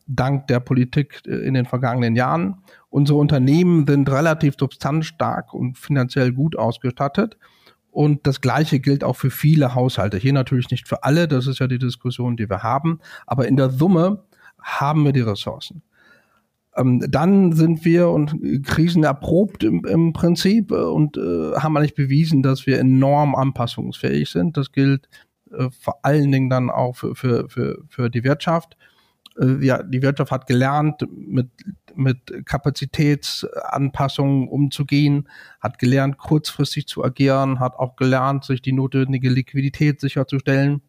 dank 0.07 0.47
der 0.49 0.61
Politik 0.61 1.23
äh, 1.27 1.37
in 1.47 1.55
den 1.55 1.67
vergangenen 1.67 2.15
Jahren. 2.17 2.59
Unsere 2.91 3.19
Unternehmen 3.19 3.87
sind 3.87 4.11
relativ 4.11 4.55
substanzstark 4.59 5.55
und 5.55 5.79
finanziell 5.79 6.33
gut 6.33 6.57
ausgestattet. 6.57 7.37
Und 7.91 8.27
das 8.27 8.41
Gleiche 8.41 8.81
gilt 8.81 9.05
auch 9.05 9.17
für 9.17 9.31
viele 9.31 9.75
Haushalte. 9.75 10.19
Hier 10.19 10.33
natürlich 10.33 10.71
nicht 10.71 10.89
für 10.89 11.05
alle, 11.05 11.29
das 11.29 11.47
ist 11.47 11.61
ja 11.61 11.69
die 11.69 11.79
Diskussion, 11.79 12.37
die 12.37 12.51
wir 12.51 12.63
haben. 12.63 13.01
Aber 13.27 13.47
in 13.47 13.57
der 13.57 13.71
Summe 13.71 14.25
haben 14.61 15.05
wir 15.05 15.13
die 15.13 15.21
Ressourcen. 15.21 15.83
Ähm, 16.77 17.05
dann 17.09 17.53
sind 17.53 17.85
wir 17.85 18.09
und 18.09 18.37
Krisen 18.65 19.05
erprobt 19.05 19.63
im, 19.63 19.85
im 19.85 20.13
Prinzip 20.13 20.73
äh, 20.73 20.75
und 20.75 21.17
äh, 21.17 21.55
haben 21.57 21.77
eigentlich 21.77 21.95
bewiesen, 21.95 22.43
dass 22.43 22.67
wir 22.67 22.79
enorm 22.79 23.35
anpassungsfähig 23.35 24.31
sind. 24.31 24.57
Das 24.57 24.73
gilt 24.73 25.09
äh, 25.53 25.69
vor 25.71 26.01
allen 26.03 26.33
Dingen 26.33 26.51
dann 26.51 26.71
auch 26.71 26.97
für, 26.97 27.15
für, 27.15 27.49
für, 27.49 27.85
für 27.89 28.11
die 28.11 28.25
Wirtschaft. 28.25 28.77
Äh, 29.39 29.65
ja, 29.65 29.83
die 29.83 30.03
Wirtschaft 30.03 30.33
hat 30.33 30.47
gelernt, 30.47 31.07
mit, 31.11 31.49
mit 31.95 32.45
Kapazitätsanpassungen 32.45 34.49
umzugehen, 34.49 35.29
hat 35.61 35.79
gelernt, 35.79 36.19
kurzfristig 36.19 36.89
zu 36.89 37.05
agieren, 37.05 37.61
hat 37.61 37.77
auch 37.77 37.95
gelernt, 37.95 38.45
sich 38.45 38.63
die 38.63 38.73
notwendige 38.73 39.31
Liquidität 39.31 40.01
sicherzustellen 40.01 40.83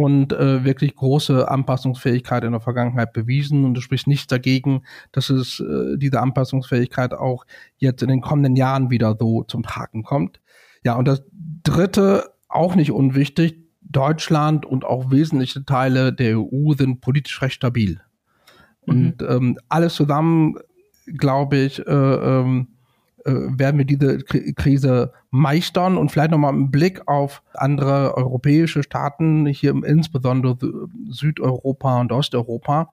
und 0.00 0.32
äh, 0.32 0.64
wirklich 0.64 0.96
große 0.96 1.50
Anpassungsfähigkeit 1.50 2.42
in 2.44 2.52
der 2.52 2.60
Vergangenheit 2.60 3.12
bewiesen. 3.12 3.64
Und 3.66 3.76
es 3.76 3.84
spricht 3.84 4.06
nichts 4.06 4.26
dagegen, 4.26 4.82
dass 5.12 5.28
es 5.28 5.60
äh, 5.60 5.98
diese 5.98 6.20
Anpassungsfähigkeit 6.20 7.12
auch 7.12 7.44
jetzt 7.76 8.02
in 8.02 8.08
den 8.08 8.22
kommenden 8.22 8.56
Jahren 8.56 8.90
wieder 8.90 9.14
so 9.18 9.44
zum 9.44 9.62
Tragen 9.62 10.02
kommt. 10.02 10.40
Ja, 10.84 10.94
und 10.94 11.06
das 11.06 11.22
dritte, 11.62 12.30
auch 12.48 12.76
nicht 12.76 12.92
unwichtig, 12.92 13.58
Deutschland 13.82 14.64
und 14.64 14.84
auch 14.84 15.10
wesentliche 15.10 15.64
Teile 15.66 16.12
der 16.14 16.38
EU 16.38 16.72
sind 16.72 17.02
politisch 17.02 17.42
recht 17.42 17.56
stabil. 17.56 18.00
Mhm. 18.86 18.94
Und 18.94 19.22
ähm, 19.22 19.58
alles 19.68 19.94
zusammen, 19.94 20.54
glaube 21.06 21.58
ich, 21.58 21.86
äh, 21.86 21.92
ähm, 21.92 22.68
äh, 23.24 23.32
werden 23.32 23.78
wir 23.78 23.84
diese 23.84 24.18
Krise 24.18 25.12
meistern 25.30 25.96
und 25.96 26.10
vielleicht 26.10 26.30
nochmal 26.30 26.52
einen 26.52 26.70
Blick 26.70 27.06
auf 27.06 27.42
andere 27.54 28.16
europäische 28.16 28.82
Staaten, 28.82 29.46
hier 29.46 29.74
insbesondere 29.84 30.56
Südeuropa 31.08 32.00
und 32.00 32.12
Osteuropa. 32.12 32.92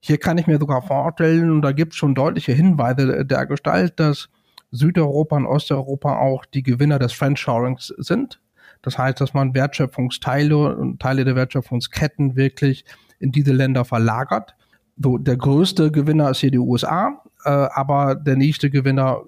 Hier 0.00 0.18
kann 0.18 0.38
ich 0.38 0.46
mir 0.46 0.58
sogar 0.58 0.82
vorstellen, 0.82 1.50
und 1.50 1.62
da 1.62 1.72
gibt 1.72 1.92
es 1.92 1.98
schon 1.98 2.14
deutliche 2.14 2.52
Hinweise 2.52 3.24
der 3.24 3.46
Gestalt, 3.46 3.98
dass 3.98 4.28
Südeuropa 4.70 5.36
und 5.36 5.46
Osteuropa 5.46 6.18
auch 6.18 6.44
die 6.44 6.62
Gewinner 6.62 6.98
des 6.98 7.12
Friendshorings 7.12 7.94
sind. 7.98 8.40
Das 8.82 8.98
heißt, 8.98 9.20
dass 9.20 9.32
man 9.32 9.54
Wertschöpfungsteile 9.54 10.76
und 10.76 11.00
Teile 11.00 11.24
der 11.24 11.36
Wertschöpfungsketten 11.36 12.36
wirklich 12.36 12.84
in 13.18 13.32
diese 13.32 13.52
Länder 13.52 13.84
verlagert. 13.84 14.54
So, 14.96 15.16
der 15.18 15.36
größte 15.36 15.90
Gewinner 15.90 16.30
ist 16.30 16.40
hier 16.40 16.50
die 16.50 16.58
USA, 16.58 17.22
äh, 17.44 17.50
aber 17.50 18.14
der 18.14 18.36
nächste 18.36 18.70
Gewinner 18.70 19.22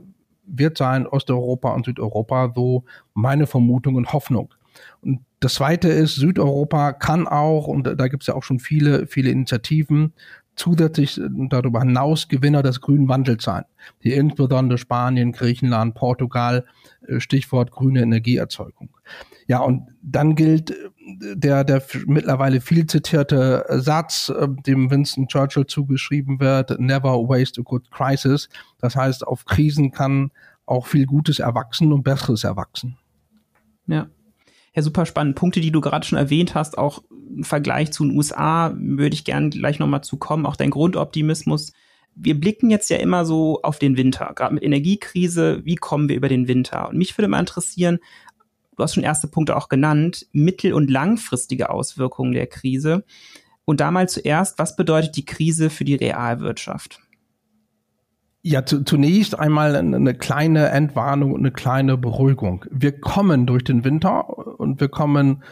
wird 0.47 0.79
sein 0.79 1.07
Osteuropa 1.07 1.73
und 1.73 1.87
Südeuropa, 1.87 2.53
so 2.55 2.85
meine 3.15 3.47
Vermutung 3.47 3.97
und 3.97 4.12
Hoffnung. 4.12 4.55
Und 5.00 5.21
das 5.41 5.55
zweite 5.55 5.88
ist, 5.88 6.17
Südeuropa 6.17 6.93
kann 6.93 7.26
auch, 7.26 7.67
und 7.67 7.85
da 7.99 8.09
gibt 8.09 8.23
es 8.23 8.26
ja 8.29 8.35
auch 8.35 8.43
schon 8.43 8.59
viele, 8.59 9.07
viele 9.07 9.31
Initiativen, 9.31 10.12
zusätzlich 10.57 11.21
darüber 11.49 11.81
hinaus 11.81 12.29
Gewinner 12.29 12.63
des 12.63 12.81
grünen 12.81 13.09
Wandels 13.09 13.45
sein. 13.45 13.65
Hier 14.01 14.17
insbesondere 14.17 14.79
Spanien, 14.79 15.33
Griechenland, 15.33 15.95
Portugal, 15.95 16.65
äh, 17.07 17.21
Stichwort 17.21 17.71
grüne 17.71 18.03
Energieerzeugung. 18.03 18.89
Ja, 19.47 19.61
und 19.61 19.87
dann 20.03 20.35
gilt 20.35 20.71
äh, 20.71 21.37
der, 21.37 21.63
der 21.63 21.83
mittlerweile 22.07 22.61
viel 22.61 22.87
zitierte 22.87 23.65
Satz, 23.69 24.31
äh, 24.31 24.49
dem 24.67 24.91
Winston 24.91 25.29
Churchill 25.29 25.67
zugeschrieben 25.67 26.41
wird, 26.41 26.81
never 26.81 27.13
waste 27.13 27.61
a 27.61 27.65
good 27.65 27.91
crisis. 27.91 28.49
Das 28.79 28.97
heißt, 28.97 29.27
auf 29.27 29.45
Krisen 29.45 29.93
kann 29.93 30.33
auch 30.65 30.87
viel 30.87 31.07
Gutes 31.07 31.39
erwachsen 31.39 31.93
und 31.93 32.03
Besseres 32.03 32.43
erwachsen. 32.43 32.97
Ja. 33.87 34.09
Ja, 34.76 34.83
super 34.83 35.06
spannend. 35.06 35.37
Punkte, 35.37 35.62
die 35.62 35.73
du 35.73 35.80
gerade 35.80 36.06
schon 36.06 36.18
erwähnt 36.18 36.54
hast, 36.54 36.76
auch 36.76 37.02
im 37.35 37.45
Vergleich 37.45 37.92
zu 37.92 38.04
den 38.04 38.14
USA, 38.14 38.75
würde 38.76 39.14
ich 39.14 39.25
gerne 39.25 39.49
gleich 39.49 39.78
nochmal 39.78 40.04
zu 40.04 40.18
kommen. 40.18 40.45
Auch 40.45 40.54
dein 40.54 40.68
Grundoptimismus. 40.68 41.73
Wir 42.14 42.38
blicken 42.38 42.71
jetzt 42.71 42.90
ja 42.90 42.99
immer 42.99 43.25
so 43.25 43.62
auf 43.62 43.78
den 43.78 43.97
Winter, 43.97 44.33
gerade 44.37 44.52
mit 44.52 44.62
Energiekrise. 44.62 45.64
Wie 45.64 45.76
kommen 45.76 46.11
wir 46.11 46.16
über 46.16 46.28
den 46.28 46.47
Winter? 46.47 46.90
Und 46.90 46.99
mich 46.99 47.16
würde 47.16 47.28
mal 47.28 47.40
interessieren, 47.40 48.00
du 48.76 48.83
hast 48.83 48.95
schon 48.95 49.02
erste 49.02 49.28
Punkte 49.28 49.56
auch 49.56 49.71
genannt, 49.71 50.26
mittel- 50.33 50.75
und 50.75 50.90
langfristige 50.90 51.71
Auswirkungen 51.71 52.33
der 52.33 52.47
Krise. 52.47 53.04
Und 53.64 53.80
da 53.80 53.90
mal 53.90 54.11
zuerst, 54.11 54.59
was 54.59 54.76
bedeutet 54.76 55.16
die 55.16 55.25
Krise 55.25 55.71
für 55.71 55.85
die 55.85 55.95
Realwirtschaft? 55.95 57.00
Ja, 58.49 58.64
zu, 58.64 58.85
zunächst 58.85 59.37
einmal 59.37 59.75
eine 59.75 60.14
kleine 60.14 60.68
Entwarnung 60.68 61.33
und 61.33 61.40
eine 61.40 61.50
kleine 61.50 61.97
Beruhigung. 61.97 62.64
Wir 62.71 62.92
kommen 62.92 63.45
durch 63.45 63.64
den 63.64 63.83
Winter 63.83 64.28
und 64.57 64.81
wir 64.81 64.89
kommen 64.89 65.43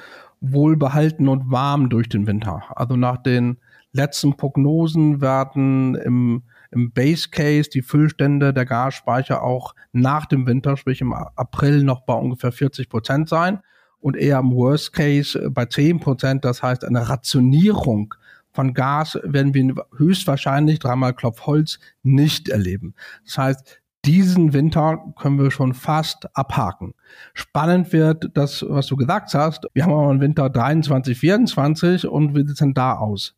wohlbehalten 0.41 1.29
und 1.29 1.51
warm 1.51 1.89
durch 1.89 2.09
den 2.09 2.27
Winter. 2.27 2.65
Also 2.75 2.97
nach 2.97 3.19
den 3.19 3.59
letzten 3.93 4.37
Prognosen 4.37 5.21
werden 5.21 5.95
im 5.95 6.43
im 6.75 6.91
Base 6.91 7.29
Case 7.31 7.71
die 7.71 7.83
Füllstände 7.83 8.53
der 8.53 8.67
Gasspeicher 8.67 9.43
auch 9.43 9.75
nach 9.93 10.27
dem 10.27 10.47
Winter, 10.47 10.77
sprich 10.77 11.01
im 11.01 11.13
April, 11.13 11.85
noch 11.85 12.01
bei 12.01 12.15
ungefähr 12.15 12.53
40 12.53 12.89
Prozent 12.89 13.29
sein 13.29 13.61
und 14.01 14.17
eher 14.17 14.41
im 14.41 14.53
Worst 14.53 14.93
Case 14.93 15.41
äh, 15.41 15.51
bei 15.51 15.67
10 15.67 16.01
Prozent. 16.01 16.45
Das 16.45 16.63
heißt, 16.63 16.85
eine 16.85 17.09
Rationierung 17.09 18.15
von 18.53 18.75
Gas 18.75 19.19
werden 19.23 19.55
wir 19.55 19.87
höchstwahrscheinlich, 19.97 20.81
dreimal 20.81 21.15
Klopfholz, 21.15 21.79
nicht 22.03 22.49
erleben. 22.49 22.95
Das 23.25 23.39
heißt, 23.39 23.81
diesen 24.05 24.53
Winter 24.53 25.13
können 25.19 25.39
wir 25.39 25.51
schon 25.51 25.75
fast 25.75 26.37
abhaken. 26.37 26.95
Spannend 27.33 27.93
wird 27.93 28.31
das, 28.35 28.65
was 28.69 28.87
du 28.87 28.97
gesagt 28.97 29.35
hast. 29.35 29.67
Wir 29.73 29.85
haben 29.85 29.93
aber 29.93 30.11
einen 30.11 30.21
Winter 30.21 30.51
23, 30.51 31.19
24 31.19 32.07
und 32.07 32.35
wie 32.35 32.41
sieht 32.41 32.51
es 32.51 32.59
denn 32.59 32.75
da 32.75 32.95
aus? 32.95 33.35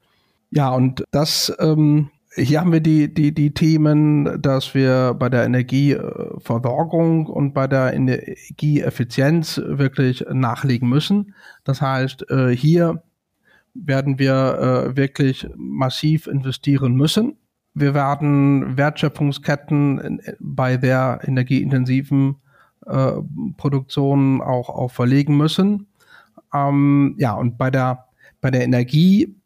Ja, 0.51 0.71
und 0.71 1.05
das 1.11 1.53
ähm, 1.59 2.11
hier 2.37 2.61
haben 2.61 2.73
wir 2.73 2.81
die, 2.81 3.13
die, 3.13 3.33
die 3.33 3.55
Themen, 3.55 4.41
dass 4.43 4.75
wir 4.75 5.15
bei 5.19 5.31
der 5.31 5.45
Energieversorgung 5.45 7.27
und 7.27 7.55
bei 7.55 7.67
der 7.67 7.95
Energieeffizienz 7.95 9.61
wirklich 9.65 10.25
nachlegen 10.31 10.89
müssen. 10.89 11.35
Das 11.65 11.81
heißt, 11.81 12.31
äh, 12.31 12.51
hier 12.51 13.03
werden 13.75 14.19
wir 14.19 14.35
äh, 14.93 14.97
wirklich 14.97 15.49
massiv 15.57 16.27
investieren 16.27 16.95
müssen. 16.95 17.39
Wir 17.79 17.93
werden 17.93 18.79
Wertschöpfungsketten 18.79 20.23
bei 20.41 20.79
der 20.79 21.21
energieintensiven 21.25 22.37
äh, 22.87 23.13
Produktion 23.59 24.41
auch, 24.41 24.71
auch 24.71 24.91
verlegen 24.91 25.37
müssen. 25.37 25.87
Ähm, 26.55 27.17
ja, 27.19 27.35
und 27.35 27.59
bei 27.59 27.71
der, 27.71 28.07
bei 28.41 28.51
der 28.51 28.65
Energie 28.65 29.37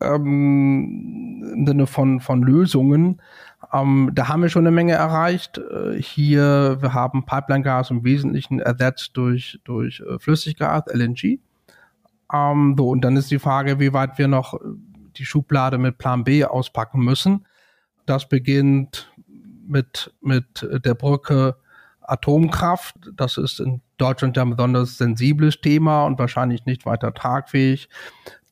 ähm, 0.00 1.44
im 1.54 1.64
Sinne 1.64 1.86
von, 1.86 2.18
von 2.18 2.42
Lösungen. 2.42 3.22
Ähm, 3.72 4.10
da 4.14 4.26
haben 4.26 4.42
wir 4.42 4.48
schon 4.48 4.66
eine 4.66 4.74
Menge 4.74 4.94
erreicht. 4.94 5.58
Äh, 5.58 6.02
hier, 6.02 6.78
wir 6.80 6.92
haben 6.92 7.24
Pipeline-Gas 7.24 7.92
im 7.92 8.02
Wesentlichen 8.02 8.58
ersetzt 8.58 9.12
durch, 9.14 9.60
durch 9.62 10.00
äh, 10.00 10.18
Flüssiggas, 10.18 10.86
LNG. 10.92 11.38
Ähm, 12.34 12.74
so, 12.76 12.88
und 12.88 13.02
dann 13.02 13.16
ist 13.16 13.30
die 13.30 13.38
Frage, 13.38 13.78
wie 13.78 13.92
weit 13.92 14.18
wir 14.18 14.26
noch 14.26 14.58
die 15.16 15.24
Schublade 15.24 15.78
mit 15.78 15.98
Plan 15.98 16.24
B 16.24 16.44
auspacken 16.44 17.04
müssen. 17.04 17.46
Das 18.10 18.28
beginnt 18.28 19.08
mit, 19.68 20.12
mit 20.20 20.66
der 20.84 20.94
Brücke 20.94 21.54
Atomkraft. 22.00 22.96
Das 23.14 23.36
ist 23.36 23.60
in 23.60 23.82
Deutschland 23.98 24.36
ja 24.36 24.42
ein 24.42 24.50
besonders 24.50 24.98
sensibles 24.98 25.60
Thema 25.60 26.06
und 26.06 26.18
wahrscheinlich 26.18 26.66
nicht 26.66 26.86
weiter 26.86 27.14
tragfähig. 27.14 27.88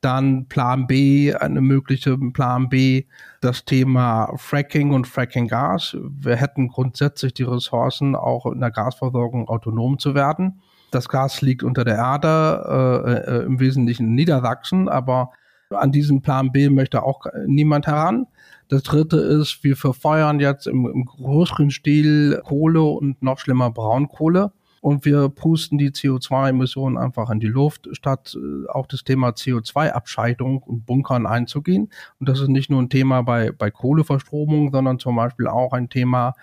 Dann 0.01 0.47
Plan 0.47 0.87
B, 0.87 1.35
eine 1.35 1.61
mögliche 1.61 2.17
Plan 2.17 2.69
B, 2.69 3.07
das 3.41 3.65
Thema 3.65 4.33
Fracking 4.37 4.93
und 4.93 5.09
Fracking-Gas. 5.09 5.97
Wir 6.09 6.37
hätten 6.37 6.69
grundsätzlich 6.69 7.35
die 7.35 7.43
Ressourcen, 7.43 8.15
auch 8.15 8.47
in 8.47 8.61
der 8.61 8.71
Gasversorgung 8.71 9.49
autonom 9.49 9.99
zu 9.99 10.15
werden. 10.15 10.63
Das 10.93 11.09
Gas 11.09 11.43
liegt 11.43 11.65
unter 11.65 11.85
der 11.85 11.97
Erde, 11.97 13.25
äh, 13.27 13.39
äh, 13.39 13.45
im 13.45 13.59
Wesentlichen 13.59 14.07
in 14.07 14.15
Niedersachsen, 14.15 14.89
aber 14.89 15.33
an 15.71 15.91
diesen 15.91 16.23
Plan 16.23 16.53
B 16.53 16.71
möchte 16.71 17.03
auch 17.03 17.27
niemand 17.45 17.89
heran. 17.89 18.29
Das 18.69 18.83
dritte 18.83 19.17
ist, 19.17 19.65
wir 19.65 19.77
verfeuern 19.77 20.41
jetzt 20.41 20.67
im, 20.67 20.87
im 20.87 21.05
größeren 21.05 21.71
Stil 21.71 22.41
Kohle 22.45 22.83
und 22.83 23.23
noch 23.23 23.39
schlimmer 23.39 23.71
Braunkohle 23.71 24.53
und 24.81 25.05
wir 25.05 25.29
pusten 25.29 25.79
die 25.79 25.91
CO2-Emissionen 25.91 26.99
einfach 26.99 27.31
in 27.31 27.41
die 27.41 27.49
Luft, 27.49 27.89
statt 27.93 28.37
äh, 28.37 28.69
auch 28.69 28.87
das 28.87 29.05
Thema 29.05 29.31
CO2-Abscheidung 29.31 30.63
und 30.63 30.87
Bunkern 30.87 31.27
einzugehen. 31.27 31.91
Und 32.21 32.29
das 32.29 32.41
ist 32.41 32.49
nicht 32.49 32.71
nur 32.71 32.81
ein 32.81 32.91
Thema 32.91 33.23
bei, 33.23 33.51
bei 33.51 33.71
Kohleverstromung, 33.71 34.73
sondern 34.73 34.99
zum 34.99 35.17
Beispiel 35.17 35.47
auch 35.47 35.73
ein 35.73 35.89
Thema 35.89 36.35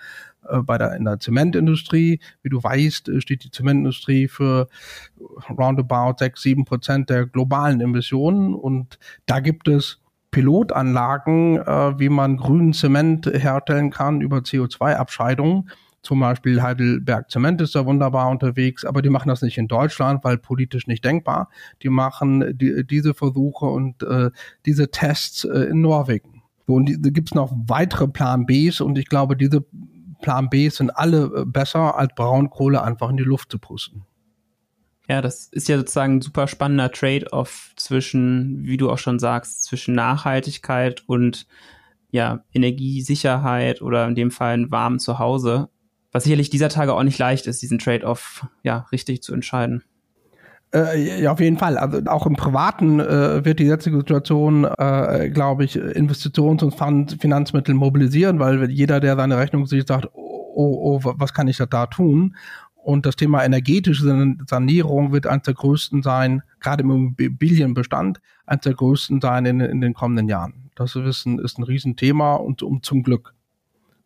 äh, 0.48 0.58
bei 0.58 0.78
der, 0.78 0.94
in 0.96 1.04
der 1.04 1.18
Zementindustrie. 1.18 2.20
Wie 2.42 2.48
du 2.48 2.62
weißt, 2.62 3.08
äh, 3.08 3.20
steht 3.20 3.44
die 3.44 3.50
Zementindustrie 3.50 4.28
für 4.28 4.68
roundabout 5.50 6.16
6, 6.18 6.42
7 6.42 6.64
Prozent 6.64 7.08
der 7.08 7.26
globalen 7.26 7.80
Emissionen. 7.80 8.54
Und 8.54 8.98
da 9.24 9.40
gibt 9.40 9.68
es 9.68 10.00
Pilotanlagen, 10.30 11.58
äh, 11.58 11.98
wie 11.98 12.08
man 12.08 12.36
grünen 12.36 12.72
Zement 12.72 13.26
herstellen 13.26 13.90
kann 13.90 14.20
über 14.20 14.38
CO2-Abscheidungen. 14.38 15.70
Zum 16.02 16.20
Beispiel 16.20 16.62
Heidelberg 16.62 17.30
Zement 17.30 17.60
ist 17.60 17.74
da 17.74 17.84
wunderbar 17.84 18.30
unterwegs, 18.30 18.84
aber 18.84 19.02
die 19.02 19.08
machen 19.10 19.28
das 19.28 19.42
nicht 19.42 19.58
in 19.58 19.66
Deutschland, 19.66 20.22
weil 20.22 20.38
politisch 20.38 20.86
nicht 20.86 21.04
denkbar. 21.04 21.48
Die 21.82 21.88
machen 21.88 22.56
die, 22.56 22.86
diese 22.86 23.12
Versuche 23.12 23.66
und 23.66 24.02
äh, 24.04 24.30
diese 24.66 24.90
Tests 24.90 25.44
äh, 25.44 25.62
in 25.70 25.80
Norwegen. 25.80 26.42
Und 26.66 26.90
da 27.04 27.10
gibt 27.10 27.30
es 27.30 27.34
noch 27.34 27.52
weitere 27.66 28.06
Plan 28.06 28.46
Bs 28.46 28.80
und 28.80 28.98
ich 28.98 29.06
glaube, 29.06 29.36
diese 29.36 29.64
Plan 30.22 30.48
Bs 30.48 30.76
sind 30.76 30.90
alle 30.90 31.24
äh, 31.24 31.44
besser, 31.44 31.96
als 31.98 32.14
Braunkohle 32.14 32.82
einfach 32.82 33.10
in 33.10 33.16
die 33.16 33.24
Luft 33.24 33.50
zu 33.50 33.58
pusten. 33.58 34.04
Ja, 35.08 35.22
das 35.22 35.46
ist 35.46 35.68
ja 35.68 35.76
sozusagen 35.76 36.16
ein 36.16 36.22
super 36.22 36.48
spannender 36.48 36.90
Trade-off 36.90 37.72
zwischen, 37.76 38.64
wie 38.64 38.76
du 38.76 38.90
auch 38.90 38.98
schon 38.98 39.18
sagst, 39.18 39.62
zwischen 39.62 39.94
Nachhaltigkeit 39.94 41.04
und 41.06 41.46
ja, 42.10 42.44
Energiesicherheit 42.52 43.82
oder 43.82 44.06
in 44.08 44.14
dem 44.14 44.30
Fall 44.30 44.54
ein 44.54 44.70
warmen 44.70 44.98
Zuhause. 44.98 45.68
Was 46.12 46.24
sicherlich 46.24 46.50
dieser 46.50 46.70
Tage 46.70 46.94
auch 46.94 47.02
nicht 47.02 47.18
leicht 47.18 47.46
ist, 47.46 47.62
diesen 47.62 47.78
Trade-off 47.78 48.46
ja 48.62 48.86
richtig 48.90 49.22
zu 49.22 49.34
entscheiden. 49.34 49.84
Äh, 50.74 51.22
ja, 51.22 51.32
auf 51.32 51.40
jeden 51.40 51.58
Fall. 51.58 51.78
Also 51.78 52.00
auch 52.06 52.26
im 52.26 52.34
Privaten 52.34 52.98
äh, 52.98 53.44
wird 53.44 53.60
die 53.60 53.66
jetzige 53.66 53.98
Situation, 53.98 54.64
äh, 54.64 55.30
glaube 55.30 55.64
ich, 55.64 55.76
Investitions- 55.76 56.64
und 56.64 57.20
Finanzmittel 57.20 57.74
mobilisieren, 57.74 58.40
weil 58.40 58.70
jeder, 58.70 58.98
der 58.98 59.16
seine 59.16 59.38
Rechnung 59.38 59.66
sieht, 59.66 59.88
sagt, 59.88 60.08
oh, 60.12 60.42
oh, 60.56 61.00
was 61.02 61.34
kann 61.34 61.48
ich 61.48 61.58
da 61.58 61.86
tun? 61.86 62.34
Und 62.86 63.04
das 63.04 63.16
Thema 63.16 63.44
energetische 63.44 64.36
Sanierung 64.46 65.10
wird 65.10 65.26
eines 65.26 65.42
der 65.42 65.54
größten 65.54 66.04
sein, 66.04 66.42
gerade 66.60 66.84
im 66.84 66.90
Immobilienbestand, 66.92 68.20
eines 68.46 68.62
der 68.62 68.74
größten 68.74 69.20
sein 69.20 69.44
in, 69.44 69.58
in 69.58 69.80
den 69.80 69.92
kommenden 69.92 70.28
Jahren. 70.28 70.70
Das 70.76 70.94
ist 70.94 71.26
ein, 71.26 71.40
ist 71.40 71.58
ein 71.58 71.64
Riesenthema 71.64 72.36
und 72.36 72.62
um, 72.62 72.84
zum 72.84 73.02
Glück. 73.02 73.34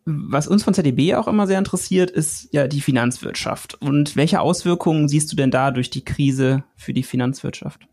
Was 0.06 0.48
uns 0.48 0.64
von 0.64 0.72
ZDB 0.72 1.14
auch 1.14 1.28
immer 1.28 1.46
sehr 1.46 1.58
interessiert, 1.58 2.10
ist 2.10 2.54
ja 2.54 2.68
die 2.68 2.80
Finanzwirtschaft. 2.80 3.74
Und 3.82 4.16
welche 4.16 4.40
Auswirkungen 4.40 5.10
siehst 5.10 5.30
du 5.30 5.36
denn 5.36 5.50
da 5.50 5.72
durch 5.72 5.90
die 5.90 6.02
Krise 6.02 6.64
für 6.74 6.94
die 6.94 7.02
Finanzwirtschaft? 7.02 7.86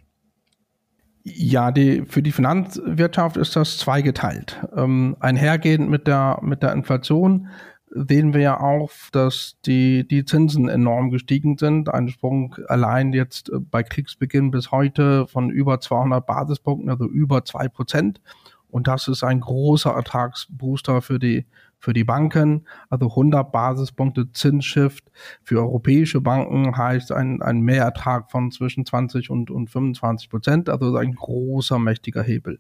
Ja, 1.26 1.74
die, 1.74 2.06
für 2.06 2.24
die 2.24 2.32
Finanzwirtschaft 2.32 3.36
ist 3.36 3.58
das 3.58 3.78
zweigeteilt. 3.78 4.62
Ähm, 4.74 5.18
einhergehend 5.20 5.90
mit 5.90 6.08
der, 6.08 6.40
mit 6.42 6.64
der 6.64 6.72
Inflation 6.72 7.50
sehen 7.90 8.34
wir 8.34 8.42
ja 8.42 8.60
auch, 8.60 8.92
dass 9.12 9.58
die, 9.66 10.08
die 10.08 10.26
Zinsen 10.26 10.70
enorm 10.70 11.10
gestiegen 11.10 11.58
sind. 11.58 11.94
Ein 11.94 12.10
Sprung 12.10 12.56
allein 12.68 13.14
jetzt 13.14 13.50
äh, 13.50 13.60
bei 13.60 13.84
Kriegsbeginn 13.84 14.52
bis 14.52 14.72
heute 14.72 15.28
von 15.28 15.50
über 15.50 15.80
200 15.80 16.26
Basispunkten, 16.26 16.90
also 16.90 17.06
über 17.06 17.46
zwei 17.46 17.68
Prozent. 17.68 18.22
Und 18.70 18.88
das 18.88 19.08
ist 19.08 19.24
ein 19.24 19.40
großer 19.40 19.92
Ertragsbooster 19.92 21.02
für 21.02 21.20
die, 21.20 21.46
für 21.80 21.94
die 21.94 22.04
Banken. 22.04 22.68
Also 22.90 23.08
100 23.08 23.52
Basispunkte 23.52 24.32
Zinsshift 24.34 25.10
für 25.42 25.60
europäische 25.60 26.20
Banken 26.20 26.76
heißt 26.76 27.12
ein, 27.14 27.42
ein 27.42 27.62
Mehrertrag 27.62 28.30
von 28.30 28.52
zwischen 28.52 28.86
20 28.86 29.30
und, 29.30 29.50
und 29.50 29.70
25 29.70 30.30
Prozent. 30.30 30.70
Also 30.70 30.96
ein 30.98 31.16
großer, 31.16 31.80
mächtiger 31.80 32.24
Hebel. 32.24 32.60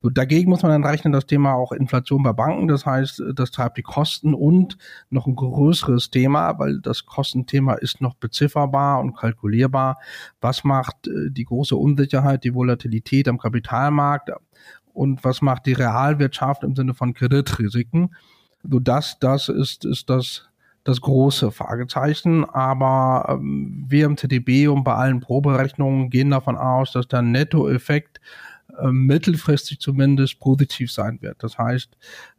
So, 0.00 0.10
dagegen 0.10 0.48
muss 0.48 0.62
man 0.62 0.70
dann 0.70 0.84
rechnen 0.84 1.12
das 1.12 1.26
Thema 1.26 1.54
auch 1.54 1.72
Inflation 1.72 2.22
bei 2.22 2.32
Banken. 2.32 2.68
Das 2.68 2.86
heißt, 2.86 3.22
das 3.34 3.50
treibt 3.50 3.78
die 3.78 3.82
Kosten 3.82 4.32
und 4.32 4.78
noch 5.10 5.26
ein 5.26 5.34
größeres 5.34 6.10
Thema, 6.10 6.56
weil 6.58 6.80
das 6.80 7.04
Kostenthema 7.04 7.74
ist 7.74 8.00
noch 8.00 8.14
bezifferbar 8.14 9.00
und 9.00 9.16
kalkulierbar. 9.16 9.98
Was 10.40 10.62
macht 10.62 11.08
äh, 11.08 11.30
die 11.30 11.44
große 11.44 11.74
Unsicherheit, 11.74 12.44
die 12.44 12.54
Volatilität 12.54 13.26
am 13.26 13.38
Kapitalmarkt 13.38 14.30
und 14.92 15.24
was 15.24 15.42
macht 15.42 15.66
die 15.66 15.72
Realwirtschaft 15.72 16.62
im 16.62 16.76
Sinne 16.76 16.94
von 16.94 17.12
Kreditrisiken? 17.12 18.14
So 18.62 18.78
das, 18.78 19.18
das 19.18 19.48
ist, 19.48 19.84
ist 19.84 20.10
das 20.10 20.48
das 20.84 21.02
große 21.02 21.50
Fragezeichen, 21.50 22.46
aber 22.46 23.26
ähm, 23.28 23.84
wir 23.88 24.06
im 24.06 24.16
ZDB 24.16 24.68
und 24.68 24.84
bei 24.84 24.94
allen 24.94 25.20
Proberechnungen 25.20 26.08
gehen 26.08 26.30
davon 26.30 26.56
aus, 26.56 26.92
dass 26.92 27.06
der 27.06 27.20
Nettoeffekt 27.20 28.20
mittelfristig 28.90 29.80
zumindest 29.80 30.40
positiv 30.40 30.92
sein 30.92 31.18
wird. 31.20 31.42
Das 31.42 31.58
heißt, 31.58 31.96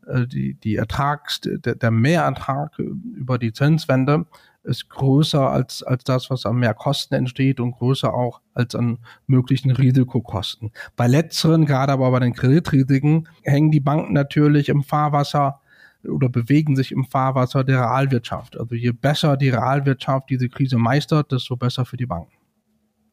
äh, 0.07 0.27
die, 0.27 0.53
die 0.55 0.75
Ertrags, 0.75 1.41
der, 1.41 1.75
der 1.75 1.91
Mehrertrag 1.91 2.77
über 2.79 3.37
die 3.37 3.53
Zinswende 3.53 4.25
ist 4.63 4.89
größer 4.89 5.49
als, 5.49 5.83
als 5.83 6.03
das, 6.03 6.29
was 6.29 6.45
an 6.45 6.57
mehr 6.57 6.73
Kosten 6.73 7.15
entsteht 7.15 7.59
und 7.59 7.71
größer 7.71 8.13
auch 8.13 8.41
als 8.53 8.75
an 8.75 8.99
möglichen 9.25 9.71
Risikokosten. 9.71 10.71
Bei 10.95 11.07
letzteren, 11.07 11.65
gerade 11.65 11.93
aber 11.93 12.11
bei 12.11 12.19
den 12.19 12.33
Kreditrisiken, 12.33 13.27
hängen 13.43 13.71
die 13.71 13.79
Banken 13.79 14.13
natürlich 14.13 14.69
im 14.69 14.83
Fahrwasser 14.83 15.61
oder 16.07 16.29
bewegen 16.29 16.75
sich 16.75 16.91
im 16.91 17.05
Fahrwasser 17.05 17.63
der 17.63 17.81
Realwirtschaft. 17.81 18.57
Also 18.57 18.75
je 18.75 18.91
besser 18.91 19.37
die 19.37 19.49
Realwirtschaft 19.49 20.29
diese 20.29 20.49
Krise 20.49 20.77
meistert, 20.77 21.31
desto 21.31 21.57
besser 21.57 21.85
für 21.85 21.97
die 21.97 22.05
Banken. 22.05 22.38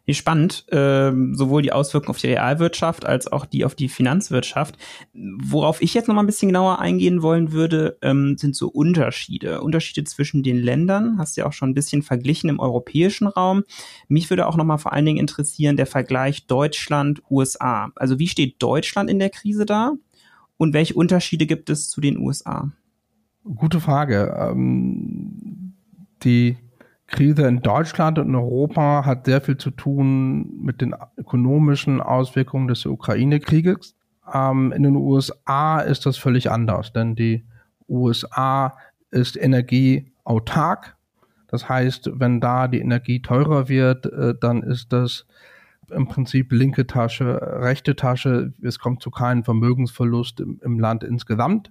Wie 0.06 0.14
spannend, 0.14 0.64
äh, 0.72 1.10
sowohl 1.32 1.62
die 1.62 1.72
Auswirkungen 1.72 2.10
auf 2.10 2.18
die 2.18 2.28
Realwirtschaft 2.28 3.04
als 3.04 3.30
auch 3.30 3.44
die 3.44 3.64
auf 3.64 3.74
die 3.74 3.88
Finanzwirtschaft. 3.88 4.76
Worauf 5.12 5.82
ich 5.82 5.94
jetzt 5.94 6.06
noch 6.06 6.14
mal 6.14 6.22
ein 6.22 6.26
bisschen 6.26 6.48
genauer 6.48 6.78
eingehen 6.78 7.22
wollen 7.22 7.50
würde, 7.50 7.98
ähm, 8.02 8.38
sind 8.38 8.54
so 8.54 8.68
Unterschiede. 8.68 9.60
Unterschiede 9.62 10.04
zwischen 10.04 10.44
den 10.44 10.58
Ländern, 10.58 11.18
hast 11.18 11.36
du 11.36 11.40
ja 11.40 11.46
auch 11.48 11.52
schon 11.52 11.70
ein 11.70 11.74
bisschen 11.74 12.02
verglichen 12.02 12.48
im 12.48 12.60
europäischen 12.60 13.26
Raum. 13.26 13.64
Mich 14.06 14.30
würde 14.30 14.46
auch 14.46 14.56
noch 14.56 14.64
mal 14.64 14.78
vor 14.78 14.92
allen 14.92 15.06
Dingen 15.06 15.18
interessieren 15.18 15.76
der 15.76 15.86
Vergleich 15.86 16.46
Deutschland-USA. 16.46 17.90
Also 17.96 18.20
wie 18.20 18.28
steht 18.28 18.62
Deutschland 18.62 19.10
in 19.10 19.18
der 19.18 19.30
Krise 19.30 19.66
da 19.66 19.94
und 20.56 20.72
welche 20.72 20.94
Unterschiede 20.94 21.46
gibt 21.46 21.68
es 21.68 21.90
zu 21.90 22.00
den 22.00 22.18
USA? 22.18 22.70
Gute 23.42 23.80
Frage. 23.80 24.36
Ähm, 24.38 25.74
die 26.22 26.56
Krise 27.06 27.46
in 27.46 27.60
Deutschland 27.60 28.18
und 28.18 28.28
in 28.28 28.34
Europa 28.34 29.04
hat 29.04 29.26
sehr 29.26 29.40
viel 29.40 29.56
zu 29.56 29.70
tun 29.70 30.60
mit 30.60 30.80
den 30.80 30.94
ökonomischen 31.16 32.00
Auswirkungen 32.00 32.66
des 32.66 32.84
Ukraine-Krieges. 32.84 33.94
Ähm, 34.32 34.72
in 34.72 34.82
den 34.82 34.96
USA 34.96 35.78
ist 35.80 36.04
das 36.04 36.16
völlig 36.16 36.50
anders, 36.50 36.92
denn 36.92 37.14
die 37.14 37.44
USA 37.88 38.76
ist 39.10 39.36
energieautark. 39.36 40.96
Das 41.48 41.68
heißt, 41.68 42.10
wenn 42.14 42.40
da 42.40 42.66
die 42.66 42.80
Energie 42.80 43.22
teurer 43.22 43.68
wird, 43.68 44.06
äh, 44.06 44.34
dann 44.40 44.62
ist 44.62 44.92
das 44.92 45.26
im 45.90 46.08
Prinzip 46.08 46.50
linke 46.50 46.88
Tasche, 46.88 47.40
rechte 47.60 47.94
Tasche. 47.94 48.52
Es 48.60 48.80
kommt 48.80 49.00
zu 49.00 49.12
keinem 49.12 49.44
Vermögensverlust 49.44 50.40
im, 50.40 50.60
im 50.64 50.80
Land 50.80 51.04
insgesamt 51.04 51.70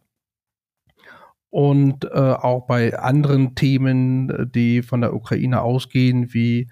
und 1.56 2.04
äh, 2.04 2.10
auch 2.10 2.68
bei 2.68 3.00
anderen 3.00 3.56
Themen, 3.56 4.52
die 4.52 4.82
von 4.82 5.00
der 5.00 5.14
Ukraine 5.14 5.62
ausgehen, 5.62 6.34
wie 6.34 6.68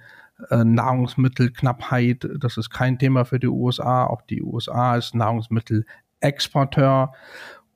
äh, 0.50 0.66
Nahrungsmittelknappheit. 0.66 2.28
Das 2.38 2.58
ist 2.58 2.70
kein 2.70 3.00
Thema 3.00 3.24
für 3.24 3.40
die 3.40 3.48
USA. 3.48 4.06
Auch 4.06 4.24
die 4.24 4.44
USA 4.44 4.98
ist 4.98 5.16
Nahrungsmittelexporteur. 5.16 7.14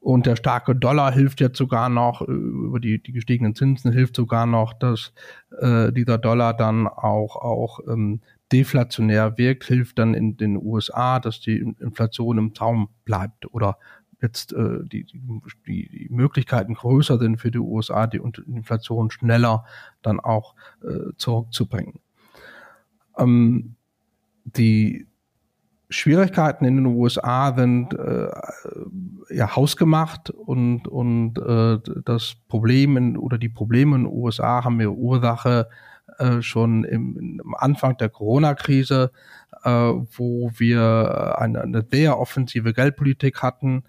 Und 0.02 0.26
der 0.26 0.36
starke 0.36 0.76
Dollar 0.76 1.14
hilft 1.14 1.40
jetzt 1.40 1.58
sogar 1.58 1.88
noch, 1.88 2.24
äh, 2.24 2.26
über 2.26 2.82
die, 2.82 3.02
die 3.02 3.14
gestiegenen 3.14 3.56
Zinsen 3.56 3.94
hilft 3.94 4.18
sogar 4.18 4.46
noch, 4.46 4.74
dass 4.74 5.14
äh, 5.62 5.94
dieser 5.94 6.18
Dollar 6.18 6.54
dann 6.54 6.88
auch, 6.88 7.38
auch 7.38 7.80
ähm, 7.88 8.20
deflationär 8.52 9.38
wirkt, 9.38 9.64
hilft 9.64 9.98
dann 9.98 10.14
in 10.14 10.36
den 10.36 10.58
USA, 10.58 11.22
dass 11.22 11.40
die 11.40 11.58
Inflation 11.80 12.38
im 12.38 12.54
Zaum 12.54 12.90
bleibt 13.06 13.54
oder 13.54 13.78
jetzt 14.22 14.54
äh, 14.54 14.80
die, 14.84 15.06
die, 15.06 15.90
die 15.90 16.08
Möglichkeiten 16.10 16.74
größer 16.74 17.20
sind 17.20 17.38
für 17.38 17.52
die 17.52 17.60
USA, 17.60 18.08
die 18.08 18.22
Inflation 18.48 19.12
schneller 19.12 19.66
dann 20.02 20.20
auch 20.20 20.56
äh, 20.84 21.12
zurückzubringen. 21.18 22.00
Ähm, 23.18 23.76
die 24.46 25.08
Schwierigkeiten 25.90 26.66
in 26.66 26.78
den 26.78 26.86
USA 26.86 27.56
sind 27.56 27.94
äh, 27.94 28.30
ja 29.30 29.56
hausgemacht 29.56 30.30
und 30.30 30.88
und 30.88 31.38
äh, 31.38 31.80
das 32.04 32.36
Problem 32.50 32.98
in, 32.98 33.18
oder 33.18 33.38
die 33.38 33.50
Probleme 33.50 33.96
in 33.96 34.04
den 34.04 34.14
USA 34.14 34.66
haben 34.66 34.82
ihre 34.82 34.92
Ursache 34.92 35.70
äh, 36.18 36.42
schon 36.42 36.84
im, 36.84 37.40
im 37.42 37.56
Anfang 37.56 37.98
der 37.98 38.10
Corona-Krise, 38.10 39.12
äh, 39.64 39.70
wo 39.70 40.52
wir 40.58 41.36
eine, 41.38 41.62
eine 41.62 41.86
sehr 41.90 42.20
offensive 42.20 42.74
Geldpolitik 42.74 43.42
hatten, 43.42 43.84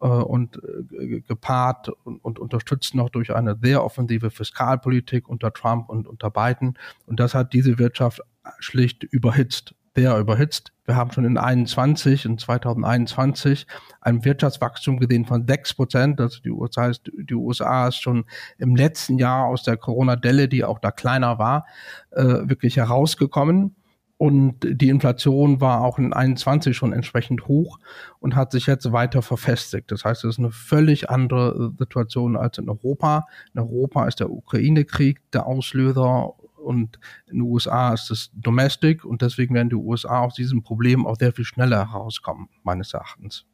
äh, 0.00 0.06
und 0.06 0.60
äh, 0.92 1.20
gepaart 1.20 1.88
und, 2.04 2.24
und 2.24 2.38
unterstützt 2.38 2.94
noch 2.94 3.10
durch 3.10 3.34
eine 3.34 3.58
sehr 3.60 3.84
offensive 3.84 4.30
Fiskalpolitik 4.30 5.28
unter 5.28 5.52
Trump 5.52 5.88
und 5.88 6.06
unter 6.06 6.30
Biden. 6.30 6.78
Und 7.06 7.18
das 7.18 7.34
hat 7.34 7.52
diese 7.52 7.78
Wirtschaft 7.78 8.20
schlicht 8.60 9.02
überhitzt 9.02 9.74
sehr 9.94 10.18
überhitzt. 10.18 10.72
Wir 10.84 10.96
haben 10.96 11.12
schon 11.12 11.24
in 11.24 11.36
21 11.36 12.26
und 12.26 12.40
2021 12.40 13.66
ein 14.00 14.24
Wirtschaftswachstum 14.24 14.98
gesehen 14.98 15.26
von 15.26 15.46
6 15.46 15.74
Prozent. 15.74 16.20
Also 16.20 16.40
die 16.40 16.50
USA, 16.50 16.86
ist, 16.86 17.10
die 17.12 17.34
USA 17.34 17.88
ist 17.88 18.00
schon 18.00 18.24
im 18.58 18.74
letzten 18.74 19.18
Jahr 19.18 19.46
aus 19.46 19.62
der 19.62 19.76
Corona-Delle, 19.76 20.48
die 20.48 20.64
auch 20.64 20.78
da 20.78 20.90
kleiner 20.90 21.38
war, 21.38 21.66
äh, 22.10 22.22
wirklich 22.22 22.76
herausgekommen. 22.76 23.76
Und 24.18 24.66
die 24.68 24.88
Inflation 24.88 25.60
war 25.60 25.82
auch 25.82 25.96
in 25.96 26.12
21 26.12 26.76
schon 26.76 26.92
entsprechend 26.92 27.46
hoch 27.46 27.78
und 28.18 28.34
hat 28.34 28.50
sich 28.50 28.66
jetzt 28.66 28.90
weiter 28.90 29.22
verfestigt. 29.22 29.92
Das 29.92 30.04
heißt, 30.04 30.24
es 30.24 30.34
ist 30.34 30.38
eine 30.40 30.50
völlig 30.50 31.08
andere 31.08 31.72
Situation 31.78 32.36
als 32.36 32.58
in 32.58 32.68
Europa. 32.68 33.26
In 33.54 33.60
Europa 33.60 34.08
ist 34.08 34.18
der 34.18 34.30
Ukraine-Krieg 34.30 35.20
der 35.30 35.46
Auslöser 35.46 36.32
und 36.58 36.98
in 37.26 37.38
den 37.38 37.42
USA 37.42 37.94
ist 37.94 38.10
es 38.10 38.30
Domestic 38.34 39.04
und 39.04 39.22
deswegen 39.22 39.54
werden 39.54 39.70
die 39.70 39.76
USA 39.76 40.20
aus 40.20 40.34
diesem 40.34 40.62
Problem 40.62 41.06
auch 41.06 41.16
sehr 41.16 41.32
viel 41.32 41.44
schneller 41.44 41.92
herauskommen, 41.92 42.48
meines 42.62 42.92
Erachtens. 42.94 43.47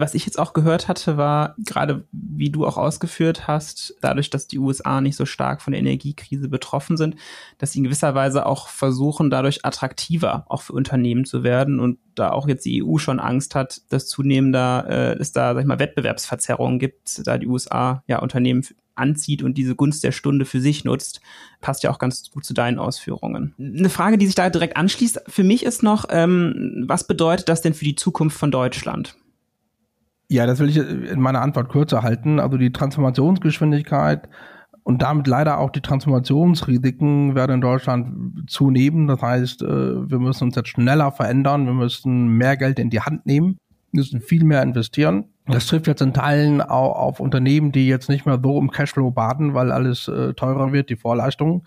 Was 0.00 0.14
ich 0.14 0.24
jetzt 0.24 0.38
auch 0.38 0.54
gehört 0.54 0.88
hatte, 0.88 1.18
war 1.18 1.54
gerade, 1.58 2.04
wie 2.10 2.48
du 2.48 2.66
auch 2.66 2.78
ausgeführt 2.78 3.46
hast, 3.46 3.94
dadurch, 4.00 4.30
dass 4.30 4.46
die 4.46 4.58
USA 4.58 5.02
nicht 5.02 5.14
so 5.14 5.26
stark 5.26 5.60
von 5.60 5.72
der 5.72 5.80
Energiekrise 5.80 6.48
betroffen 6.48 6.96
sind, 6.96 7.16
dass 7.58 7.72
sie 7.72 7.80
in 7.80 7.84
gewisser 7.84 8.14
Weise 8.14 8.46
auch 8.46 8.68
versuchen, 8.68 9.28
dadurch 9.28 9.66
attraktiver 9.66 10.46
auch 10.48 10.62
für 10.62 10.72
Unternehmen 10.72 11.26
zu 11.26 11.44
werden 11.44 11.80
und 11.80 11.98
da 12.14 12.30
auch 12.30 12.48
jetzt 12.48 12.64
die 12.64 12.82
EU 12.82 12.96
schon 12.96 13.20
Angst 13.20 13.54
hat, 13.54 13.82
dass 13.90 14.08
zunehmender 14.08 14.86
äh, 14.88 15.18
es 15.18 15.32
da, 15.32 15.52
sag 15.52 15.60
ich 15.60 15.66
mal, 15.66 15.78
Wettbewerbsverzerrungen 15.78 16.78
gibt, 16.78 17.26
da 17.26 17.36
die 17.36 17.46
USA 17.46 18.02
ja 18.06 18.20
Unternehmen 18.20 18.64
anzieht 18.94 19.42
und 19.42 19.58
diese 19.58 19.76
Gunst 19.76 20.02
der 20.02 20.12
Stunde 20.12 20.46
für 20.46 20.62
sich 20.62 20.82
nutzt, 20.82 21.20
passt 21.60 21.82
ja 21.82 21.90
auch 21.90 21.98
ganz 21.98 22.30
gut 22.30 22.46
zu 22.46 22.54
deinen 22.54 22.78
Ausführungen. 22.78 23.54
Eine 23.58 23.90
Frage, 23.90 24.16
die 24.16 24.24
sich 24.24 24.34
da 24.34 24.48
direkt 24.48 24.78
anschließt, 24.78 25.24
für 25.28 25.44
mich 25.44 25.62
ist 25.62 25.82
noch, 25.82 26.06
ähm, 26.08 26.84
was 26.86 27.06
bedeutet 27.06 27.50
das 27.50 27.60
denn 27.60 27.74
für 27.74 27.84
die 27.84 27.96
Zukunft 27.96 28.38
von 28.38 28.50
Deutschland? 28.50 29.14
Ja, 30.30 30.46
das 30.46 30.60
will 30.60 30.68
ich 30.68 30.76
in 30.76 31.20
meiner 31.20 31.42
Antwort 31.42 31.70
kürzer 31.70 32.04
halten. 32.04 32.38
Also 32.38 32.56
die 32.56 32.72
Transformationsgeschwindigkeit 32.72 34.28
und 34.84 35.02
damit 35.02 35.26
leider 35.26 35.58
auch 35.58 35.70
die 35.70 35.80
Transformationsrisiken 35.80 37.34
werden 37.34 37.56
in 37.56 37.60
Deutschland 37.60 38.48
zunehmen. 38.48 39.08
Das 39.08 39.20
heißt, 39.20 39.62
äh, 39.62 40.08
wir 40.08 40.20
müssen 40.20 40.44
uns 40.44 40.54
jetzt 40.54 40.68
schneller 40.68 41.10
verändern, 41.10 41.66
wir 41.66 41.72
müssen 41.72 42.28
mehr 42.28 42.56
Geld 42.56 42.78
in 42.78 42.90
die 42.90 43.00
Hand 43.00 43.26
nehmen, 43.26 43.58
müssen 43.90 44.20
viel 44.20 44.44
mehr 44.44 44.62
investieren. 44.62 45.24
Das 45.46 45.66
trifft 45.66 45.88
jetzt 45.88 46.00
in 46.00 46.14
Teilen 46.14 46.62
auch 46.62 46.96
auf 46.96 47.18
Unternehmen, 47.18 47.72
die 47.72 47.88
jetzt 47.88 48.08
nicht 48.08 48.24
mehr 48.24 48.38
so 48.40 48.56
im 48.60 48.70
Cashflow 48.70 49.10
baden, 49.10 49.52
weil 49.52 49.72
alles 49.72 50.06
äh, 50.06 50.32
teurer 50.34 50.72
wird, 50.72 50.90
die 50.90 50.96
Vorleistungen. 50.96 51.62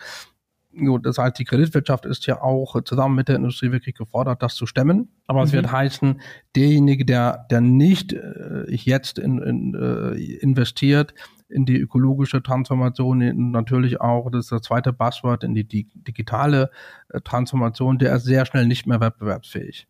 Das 1.01 1.17
heißt, 1.17 1.37
die 1.37 1.45
Kreditwirtschaft 1.45 2.05
ist 2.05 2.25
ja 2.25 2.41
auch 2.41 2.81
zusammen 2.83 3.15
mit 3.15 3.27
der 3.27 3.35
Industrie 3.35 3.71
wirklich 3.71 3.95
gefordert, 3.95 4.41
das 4.41 4.55
zu 4.55 4.65
stemmen. 4.65 5.09
Aber 5.27 5.39
mhm. 5.39 5.45
es 5.45 5.53
wird 5.53 5.71
heißen, 5.71 6.21
derjenige, 6.55 7.05
der, 7.05 7.45
der 7.51 7.61
nicht 7.61 8.13
äh, 8.13 8.65
jetzt 8.67 9.19
in, 9.19 9.39
in, 9.39 9.75
äh, 9.75 10.15
investiert 10.37 11.13
in 11.49 11.65
die 11.65 11.77
ökologische 11.77 12.41
Transformation, 12.41 13.51
natürlich 13.51 14.01
auch, 14.01 14.31
das 14.31 14.45
ist 14.45 14.51
das 14.51 14.63
zweite 14.63 14.91
Buzzword, 14.91 15.43
in 15.43 15.53
die, 15.53 15.63
die 15.63 15.87
digitale 15.93 16.71
äh, 17.09 17.21
Transformation, 17.21 17.99
der 17.99 18.15
ist 18.15 18.23
sehr 18.23 18.45
schnell 18.45 18.65
nicht 18.65 18.87
mehr 18.87 18.99
wettbewerbsfähig. 18.99 19.87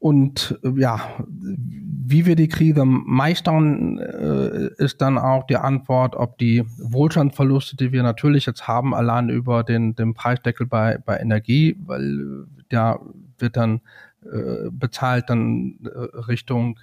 Und 0.00 0.58
äh, 0.64 0.80
ja, 0.80 0.98
wie 1.28 2.24
wir 2.24 2.34
die 2.34 2.48
Krise 2.48 2.84
meistern, 2.84 3.98
äh, 3.98 4.70
ist 4.82 5.00
dann 5.02 5.18
auch 5.18 5.46
die 5.46 5.58
Antwort, 5.58 6.16
ob 6.16 6.38
die 6.38 6.64
Wohlstandsverluste, 6.78 7.76
die 7.76 7.92
wir 7.92 8.02
natürlich 8.02 8.46
jetzt 8.46 8.66
haben, 8.66 8.94
allein 8.94 9.28
über 9.28 9.62
den, 9.62 9.94
den 9.94 10.14
Preisdeckel 10.14 10.66
bei, 10.66 10.98
bei 11.04 11.18
Energie, 11.18 11.76
weil 11.84 12.46
ja 12.72 12.98
wird 13.38 13.56
dann 13.56 13.82
äh, 14.22 14.70
bezahlt 14.70 15.28
dann 15.28 15.78
äh, 15.84 16.18
Richtung 16.28 16.78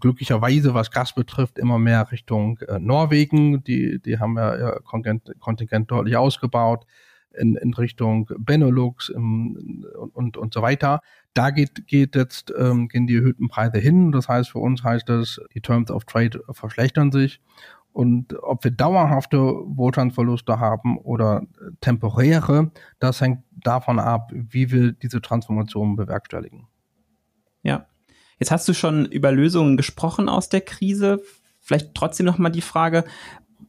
glücklicherweise, 0.00 0.74
was 0.74 0.90
Gas 0.90 1.14
betrifft, 1.14 1.58
immer 1.58 1.78
mehr 1.78 2.12
Richtung 2.12 2.58
äh, 2.68 2.78
Norwegen. 2.78 3.64
Die, 3.64 3.98
die 4.00 4.18
haben 4.18 4.36
ja 4.36 4.56
ihr 4.56 4.80
Kontingent, 4.84 5.32
Kontingent 5.40 5.90
deutlich 5.90 6.16
ausgebaut 6.16 6.86
in, 7.38 7.56
in 7.56 7.74
Richtung 7.74 8.28
Benelux 8.38 9.08
im, 9.08 9.84
und, 9.98 10.14
und, 10.14 10.36
und 10.36 10.54
so 10.54 10.62
weiter. 10.62 11.00
Da 11.34 11.50
geht, 11.50 11.86
geht 11.86 12.14
jetzt, 12.14 12.52
ähm, 12.58 12.88
gehen 12.88 13.06
die 13.06 13.16
erhöhten 13.16 13.48
Preise 13.48 13.78
hin. 13.78 14.12
Das 14.12 14.28
heißt, 14.28 14.50
für 14.50 14.58
uns 14.58 14.82
heißt 14.82 15.08
das, 15.08 15.40
die 15.54 15.60
Terms 15.60 15.90
of 15.90 16.04
Trade 16.04 16.42
verschlechtern 16.50 17.12
sich. 17.12 17.40
Und 17.92 18.34
ob 18.42 18.62
wir 18.64 18.70
dauerhafte 18.70 19.38
Wohlstandsverluste 19.38 20.60
haben 20.60 20.98
oder 20.98 21.42
temporäre, 21.80 22.70
das 23.00 23.20
hängt 23.20 23.42
davon 23.50 23.98
ab, 23.98 24.30
wie 24.32 24.70
wir 24.70 24.92
diese 24.92 25.20
Transformation 25.20 25.96
bewerkstelligen. 25.96 26.68
Ja. 27.62 27.86
Jetzt 28.38 28.52
hast 28.52 28.68
du 28.68 28.72
schon 28.74 29.06
über 29.06 29.32
Lösungen 29.32 29.76
gesprochen 29.76 30.28
aus 30.28 30.48
der 30.48 30.60
Krise. 30.60 31.20
Vielleicht 31.60 31.94
trotzdem 31.94 32.26
nochmal 32.26 32.52
die 32.52 32.60
Frage, 32.60 33.04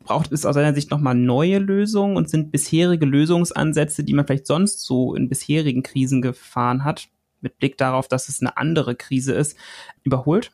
braucht 0.04 0.32
es 0.32 0.46
aus 0.46 0.56
deiner 0.56 0.74
Sicht 0.74 0.92
nochmal 0.92 1.16
neue 1.16 1.60
Lösungen 1.60 2.16
und 2.16 2.30
sind 2.30 2.52
bisherige 2.52 3.06
Lösungsansätze, 3.06 4.04
die 4.04 4.14
man 4.14 4.26
vielleicht 4.26 4.48
sonst 4.48 4.82
so 4.82 5.16
in 5.16 5.30
bisherigen 5.30 5.84
Krisen 5.84 6.22
gefahren 6.22 6.84
hat, 6.84 7.10
mit 7.42 7.58
Blick 7.58 7.78
darauf, 7.78 8.08
dass 8.08 8.30
es 8.30 8.42
eine 8.42 8.58
andere 8.58 8.96
Krise 8.96 9.34
ist, 9.34 9.58
überholt? 10.04 10.52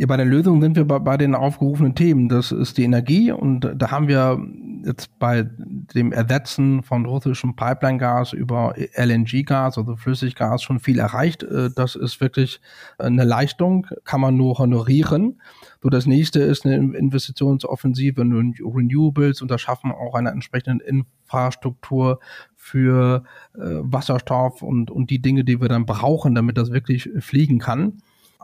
Ja, 0.00 0.06
bei 0.06 0.16
der 0.16 0.26
Lösung 0.26 0.62
sind 0.62 0.76
wir 0.76 0.84
bei, 0.84 1.00
bei, 1.00 1.16
den 1.16 1.34
aufgerufenen 1.34 1.96
Themen. 1.96 2.28
Das 2.28 2.52
ist 2.52 2.78
die 2.78 2.84
Energie 2.84 3.32
und 3.32 3.68
da 3.74 3.90
haben 3.90 4.06
wir 4.06 4.40
jetzt 4.84 5.18
bei 5.18 5.42
dem 5.42 6.12
Ersetzen 6.12 6.84
von 6.84 7.04
russischem 7.04 7.56
Pipeline-Gas 7.56 8.32
über 8.32 8.76
LNG-Gas, 8.76 9.76
also 9.76 9.96
Flüssiggas, 9.96 10.62
schon 10.62 10.78
viel 10.78 11.00
erreicht. 11.00 11.42
Äh, 11.42 11.70
das 11.74 11.96
ist 11.96 12.20
wirklich 12.20 12.60
eine 12.96 13.24
Leistung, 13.24 13.88
kann 14.04 14.20
man 14.20 14.36
nur 14.36 14.58
honorieren. 14.58 15.40
So, 15.82 15.88
das 15.88 16.06
nächste 16.06 16.42
ist 16.42 16.64
eine 16.64 16.76
Investitionsoffensive 16.76 18.20
in 18.20 18.54
Renewables 18.60 19.42
und 19.42 19.50
das 19.50 19.60
schaffen 19.60 19.90
auch 19.90 20.14
einer 20.14 20.30
entsprechenden 20.30 20.78
Infrastruktur 20.78 22.20
für 22.54 23.24
äh, 23.56 23.62
Wasserstoff 23.82 24.62
und, 24.62 24.92
und 24.92 25.10
die 25.10 25.20
Dinge, 25.20 25.42
die 25.42 25.60
wir 25.60 25.68
dann 25.68 25.86
brauchen, 25.86 26.36
damit 26.36 26.56
das 26.56 26.70
wirklich 26.70 27.10
fliegen 27.18 27.58
kann. 27.58 28.00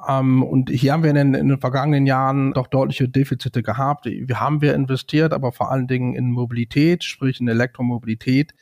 Ähm, 0.08 0.42
und 0.42 0.70
hier 0.70 0.92
haben 0.92 1.02
wir 1.02 1.10
in 1.10 1.16
den, 1.16 1.34
in 1.34 1.48
den, 1.48 1.58
vergangenen 1.58 2.06
Jahren 2.06 2.52
doch 2.52 2.66
deutliche 2.66 3.08
Defizite 3.08 3.62
gehabt. 3.62 4.06
Wir 4.06 4.40
haben 4.40 4.60
wir 4.60 4.74
investiert, 4.74 5.32
aber 5.32 5.52
vor 5.52 5.70
allen 5.70 5.86
Dingen 5.86 6.14
in 6.14 6.30
Mobilität, 6.30 7.04
sprich 7.04 7.40
in 7.40 7.48
Elektromobilität. 7.48 8.54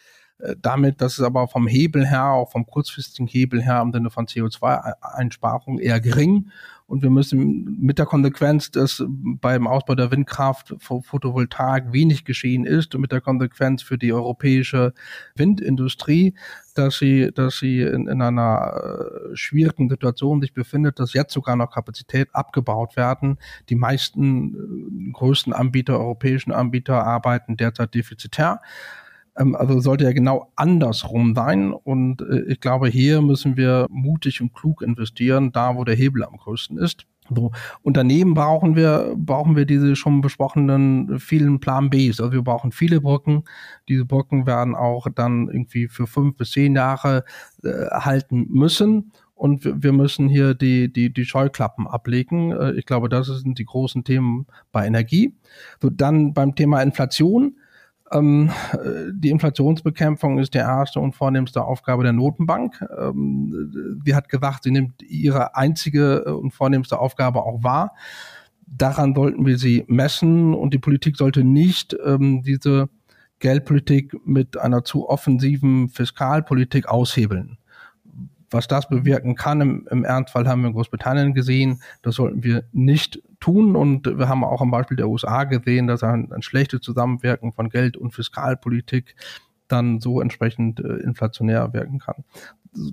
Äh, 0.42 0.56
damit, 0.60 1.00
dass 1.00 1.18
es 1.18 1.24
aber 1.24 1.48
vom 1.48 1.66
Hebel 1.66 2.06
her, 2.06 2.26
auch 2.26 2.50
vom 2.50 2.66
kurzfristigen 2.66 3.26
Hebel 3.26 3.62
her 3.62 3.80
im 3.80 3.92
Sinne 3.92 4.10
von 4.10 4.26
CO2-Einsparung 4.26 5.78
eher 5.78 6.00
gering. 6.00 6.50
Und 6.86 7.02
wir 7.02 7.10
müssen 7.10 7.80
mit 7.80 7.98
der 7.98 8.04
Konsequenz, 8.04 8.70
dass 8.70 9.02
beim 9.08 9.66
Ausbau 9.66 9.94
der 9.94 10.10
Windkraft 10.10 10.74
Photovoltaik 10.78 11.92
wenig 11.92 12.26
geschehen 12.26 12.66
ist 12.66 12.94
und 12.94 13.00
mit 13.00 13.12
der 13.12 13.22
Konsequenz 13.22 13.82
für 13.82 13.96
die 13.96 14.12
europäische 14.12 14.92
Windindustrie, 15.34 16.34
dass 16.74 16.98
sie, 16.98 17.30
dass 17.32 17.58
sie 17.58 17.80
in, 17.80 18.08
in 18.08 18.20
einer 18.20 19.30
äh, 19.32 19.36
schwierigen 19.36 19.88
Situation 19.88 20.42
sich 20.42 20.52
befindet, 20.52 20.98
dass 20.98 21.14
jetzt 21.14 21.32
sogar 21.32 21.56
noch 21.56 21.70
Kapazität 21.70 22.28
abgebaut 22.34 22.96
werden. 22.96 23.38
Die 23.70 23.76
meisten 23.76 25.08
äh, 25.08 25.12
größten 25.12 25.54
Anbieter, 25.54 25.98
europäischen 25.98 26.52
Anbieter 26.52 27.06
arbeiten 27.06 27.56
derzeit 27.56 27.94
defizitär. 27.94 28.60
Ähm, 29.36 29.54
also 29.54 29.80
sollte 29.80 30.04
ja 30.04 30.12
genau 30.12 30.50
andersrum 30.56 31.34
sein. 31.34 31.72
Und 31.72 32.22
äh, 32.22 32.42
ich 32.48 32.60
glaube, 32.60 32.88
hier 32.88 33.22
müssen 33.22 33.56
wir 33.56 33.86
mutig 33.90 34.40
und 34.40 34.54
klug 34.54 34.82
investieren, 34.82 35.52
da 35.52 35.76
wo 35.76 35.84
der 35.84 35.94
Hebel 35.94 36.24
am 36.24 36.36
größten 36.36 36.78
ist. 36.78 37.06
So, 37.34 37.52
Unternehmen 37.82 38.34
brauchen 38.34 38.76
wir, 38.76 39.14
brauchen 39.16 39.56
wir 39.56 39.64
diese 39.64 39.96
schon 39.96 40.20
besprochenen 40.20 41.18
vielen 41.20 41.60
Plan 41.60 41.88
Bs. 41.88 42.20
Also 42.20 42.32
wir 42.32 42.42
brauchen 42.42 42.72
viele 42.72 43.00
Brücken. 43.00 43.44
Diese 43.88 44.04
Brücken 44.04 44.46
werden 44.46 44.74
auch 44.74 45.06
dann 45.14 45.48
irgendwie 45.48 45.88
für 45.88 46.06
fünf 46.06 46.36
bis 46.36 46.50
zehn 46.50 46.74
Jahre 46.74 47.24
äh, 47.62 47.86
halten 47.90 48.48
müssen. 48.50 49.12
Und 49.34 49.82
wir 49.82 49.92
müssen 49.92 50.28
hier 50.28 50.54
die, 50.54 50.92
die, 50.92 51.12
die 51.12 51.24
Scheuklappen 51.24 51.86
ablegen. 51.86 52.52
Äh, 52.52 52.72
ich 52.72 52.86
glaube, 52.86 53.08
das 53.08 53.28
sind 53.28 53.58
die 53.58 53.64
großen 53.64 54.04
Themen 54.04 54.46
bei 54.72 54.86
Energie. 54.86 55.34
So, 55.80 55.90
dann 55.90 56.34
beim 56.34 56.54
Thema 56.54 56.82
Inflation 56.82 57.56
ähm, 58.12 58.50
die 59.12 59.30
Inflationsbekämpfung 59.30 60.38
ist 60.38 60.54
der 60.54 60.62
erste 60.62 61.00
und 61.00 61.14
vornehmste 61.14 61.64
Aufgabe 61.64 62.02
der 62.02 62.12
Notenbank. 62.12 62.84
Ähm, 62.98 64.00
sie 64.04 64.14
hat 64.14 64.28
gesagt, 64.28 64.64
sie 64.64 64.70
nimmt 64.70 65.02
ihre 65.02 65.56
einzige 65.56 66.36
und 66.36 66.52
vornehmste 66.52 66.98
Aufgabe 66.98 67.42
auch 67.42 67.62
wahr. 67.62 67.94
Daran 68.66 69.14
sollten 69.14 69.44
wir 69.44 69.58
sie 69.58 69.84
messen 69.86 70.54
und 70.54 70.72
die 70.72 70.78
Politik 70.78 71.16
sollte 71.16 71.44
nicht 71.44 71.96
ähm, 72.04 72.42
diese 72.42 72.88
Geldpolitik 73.38 74.14
mit 74.26 74.56
einer 74.56 74.84
zu 74.84 75.08
offensiven 75.08 75.88
Fiskalpolitik 75.88 76.88
aushebeln. 76.88 77.58
Was 78.50 78.68
das 78.68 78.88
bewirken 78.88 79.34
kann, 79.34 79.60
im, 79.60 79.88
im 79.90 80.04
Ernstfall 80.04 80.46
haben 80.46 80.62
wir 80.62 80.68
in 80.68 80.74
Großbritannien 80.74 81.34
gesehen, 81.34 81.82
das 82.02 82.14
sollten 82.16 82.44
wir 82.44 82.64
nicht 82.72 83.20
tun. 83.42 83.76
Und 83.76 84.06
wir 84.06 84.28
haben 84.28 84.44
auch 84.44 84.62
am 84.62 84.70
Beispiel 84.70 84.96
der 84.96 85.08
USA 85.08 85.44
gesehen, 85.44 85.86
dass 85.86 86.02
ein, 86.02 86.32
ein 86.32 86.42
schlechtes 86.42 86.80
Zusammenwirken 86.80 87.52
von 87.52 87.68
Geld- 87.68 87.98
und 87.98 88.12
Fiskalpolitik 88.12 89.14
dann 89.68 90.00
so 90.00 90.20
entsprechend 90.20 90.80
äh, 90.80 90.96
inflationär 90.98 91.72
wirken 91.72 91.98
kann. 91.98 92.24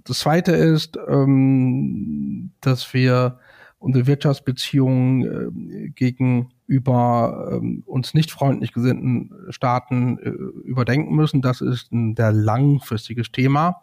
Das 0.03 0.19
Zweite 0.19 0.51
ist, 0.51 0.97
ähm, 1.07 2.51
dass 2.61 2.93
wir 2.93 3.39
unsere 3.79 4.07
Wirtschaftsbeziehungen 4.07 5.23
äh, 5.23 5.89
gegenüber 5.89 7.61
äh, 7.61 7.81
uns 7.85 8.13
nicht 8.13 8.31
freundlich 8.31 8.73
gesinnten 8.73 9.31
Staaten 9.49 10.19
äh, 10.19 10.29
überdenken 10.29 11.15
müssen. 11.15 11.41
Das 11.41 11.61
ist 11.61 11.91
ein 11.91 12.15
sehr 12.15 12.33
langfristiges 12.33 13.31
Thema. 13.31 13.81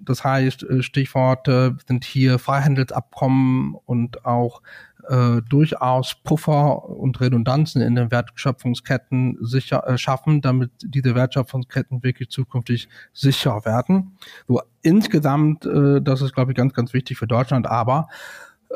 Das 0.00 0.24
heißt, 0.24 0.62
äh, 0.64 0.82
Stichworte 0.82 1.76
sind 1.86 2.04
hier 2.04 2.38
Freihandelsabkommen 2.38 3.74
und 3.84 4.24
auch 4.24 4.62
äh, 5.08 5.40
durchaus 5.48 6.14
Puffer 6.22 6.84
und 6.84 7.20
Redundanzen 7.20 7.80
in 7.80 7.94
den 7.94 8.10
Wertschöpfungsketten 8.10 9.38
sicher 9.40 9.86
äh, 9.86 9.96
schaffen, 9.96 10.40
damit 10.42 10.70
diese 10.82 11.14
Wertschöpfungsketten 11.14 12.02
wirklich 12.02 12.28
zukünftig 12.28 12.88
sicher 13.12 13.64
werden. 13.64 14.18
So 14.46 14.60
insgesamt, 14.82 15.64
äh, 15.64 16.02
das 16.02 16.20
ist 16.20 16.34
glaube 16.34 16.52
ich 16.52 16.56
ganz, 16.56 16.74
ganz 16.74 16.92
wichtig 16.92 17.16
für 17.16 17.26
Deutschland, 17.26 17.66
aber 17.66 18.08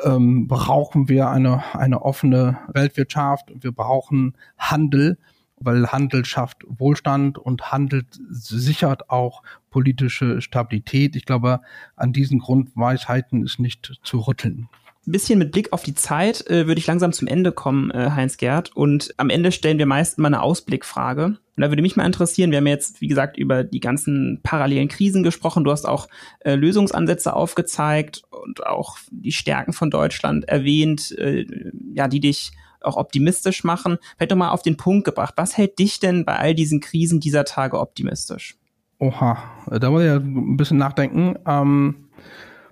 ähm, 0.04 0.48
brauchen 0.48 1.08
wir 1.08 1.28
eine, 1.28 1.62
eine 1.74 2.00
offene 2.00 2.58
Weltwirtschaft 2.68 3.50
und 3.50 3.62
wir 3.62 3.72
brauchen 3.72 4.34
Handel, 4.56 5.18
weil 5.56 5.86
Handel 5.92 6.24
schafft 6.24 6.64
Wohlstand 6.66 7.36
und 7.36 7.72
Handel 7.72 8.04
sichert 8.30 9.10
auch 9.10 9.42
politische 9.70 10.40
Stabilität. 10.40 11.14
Ich 11.14 11.26
glaube, 11.26 11.60
an 11.94 12.12
diesen 12.12 12.38
Grundweisheiten 12.38 13.44
ist 13.44 13.60
nicht 13.60 14.00
zu 14.02 14.20
rütteln 14.20 14.70
bisschen 15.10 15.38
mit 15.38 15.50
Blick 15.50 15.72
auf 15.72 15.82
die 15.82 15.94
Zeit 15.94 16.46
äh, 16.48 16.66
würde 16.66 16.78
ich 16.78 16.86
langsam 16.86 17.12
zum 17.12 17.26
Ende 17.26 17.50
kommen, 17.50 17.90
äh, 17.90 18.10
Heinz 18.10 18.36
Gerd. 18.36 18.74
Und 18.76 19.12
am 19.16 19.30
Ende 19.30 19.50
stellen 19.50 19.78
wir 19.78 19.86
meist 19.86 20.18
immer 20.18 20.28
eine 20.28 20.42
Ausblickfrage. 20.42 21.24
Und 21.24 21.60
da 21.60 21.70
würde 21.70 21.82
mich 21.82 21.96
mal 21.96 22.06
interessieren, 22.06 22.50
wir 22.50 22.58
haben 22.58 22.66
jetzt, 22.66 23.00
wie 23.00 23.08
gesagt, 23.08 23.36
über 23.36 23.64
die 23.64 23.80
ganzen 23.80 24.40
parallelen 24.42 24.88
Krisen 24.88 25.22
gesprochen. 25.22 25.64
Du 25.64 25.70
hast 25.72 25.86
auch 25.86 26.08
äh, 26.40 26.54
Lösungsansätze 26.54 27.34
aufgezeigt 27.34 28.22
und 28.30 28.64
auch 28.64 28.96
die 29.10 29.32
Stärken 29.32 29.72
von 29.72 29.90
Deutschland 29.90 30.48
erwähnt, 30.48 31.10
äh, 31.18 31.46
ja, 31.94 32.06
die 32.06 32.20
dich 32.20 32.52
auch 32.80 32.96
optimistisch 32.96 33.64
machen. 33.64 33.98
Vielleicht 34.16 34.32
doch 34.32 34.36
mal 34.36 34.50
auf 34.50 34.62
den 34.62 34.76
Punkt 34.76 35.04
gebracht. 35.04 35.34
Was 35.36 35.56
hält 35.56 35.78
dich 35.78 36.00
denn 36.00 36.24
bei 36.24 36.36
all 36.36 36.54
diesen 36.54 36.80
Krisen 36.80 37.20
dieser 37.20 37.44
Tage 37.44 37.78
optimistisch? 37.78 38.56
Oha, 38.98 39.38
da 39.66 39.90
muss 39.90 40.02
ich 40.02 40.06
ja 40.06 40.16
ein 40.16 40.56
bisschen 40.56 40.78
nachdenken. 40.78 41.36
Ähm 41.44 42.08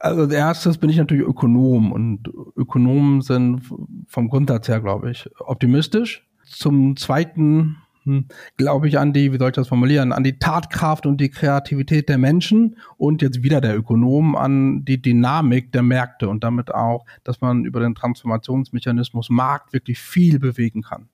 also 0.01 0.23
als 0.23 0.33
erstes 0.33 0.79
bin 0.79 0.91
ich 0.91 0.97
natürlich 0.97 1.27
Ökonom 1.27 1.93
und 1.93 2.29
Ökonomen 2.57 3.21
sind 3.21 3.63
vom 4.07 4.29
Grundsatz 4.29 4.69
her, 4.69 4.81
glaube 4.81 5.11
ich, 5.11 5.29
optimistisch. 5.39 6.27
Zum 6.45 6.97
Zweiten 6.97 7.77
hm, 8.05 8.27
glaube 8.57 8.89
ich 8.89 8.99
an 8.99 9.13
die, 9.13 9.33
wie 9.33 9.39
soll 9.39 9.51
ich 9.51 9.55
das 9.55 9.69
formulieren, 9.69 10.13
an 10.13 10.25
die 10.25 10.39
Tatkraft 10.39 11.05
und 11.05 11.21
die 11.21 11.29
Kreativität 11.29 12.09
der 12.09 12.17
Menschen 12.17 12.77
und 12.97 13.21
jetzt 13.21 13.43
wieder 13.43 13.61
der 13.61 13.77
Ökonom 13.77 14.37
an 14.37 14.85
die 14.87 15.03
Dynamik 15.03 15.71
der 15.73 15.83
Märkte 15.83 16.29
und 16.29 16.43
damit 16.43 16.75
auch, 16.75 17.05
dass 17.23 17.43
man 17.43 17.65
über 17.65 17.81
den 17.81 17.95
Transformationsmechanismus 17.95 19.29
Markt 19.29 19.75
wirklich 19.75 19.99
viel 19.99 20.39
bewegen 20.39 20.83
kann. 20.83 21.11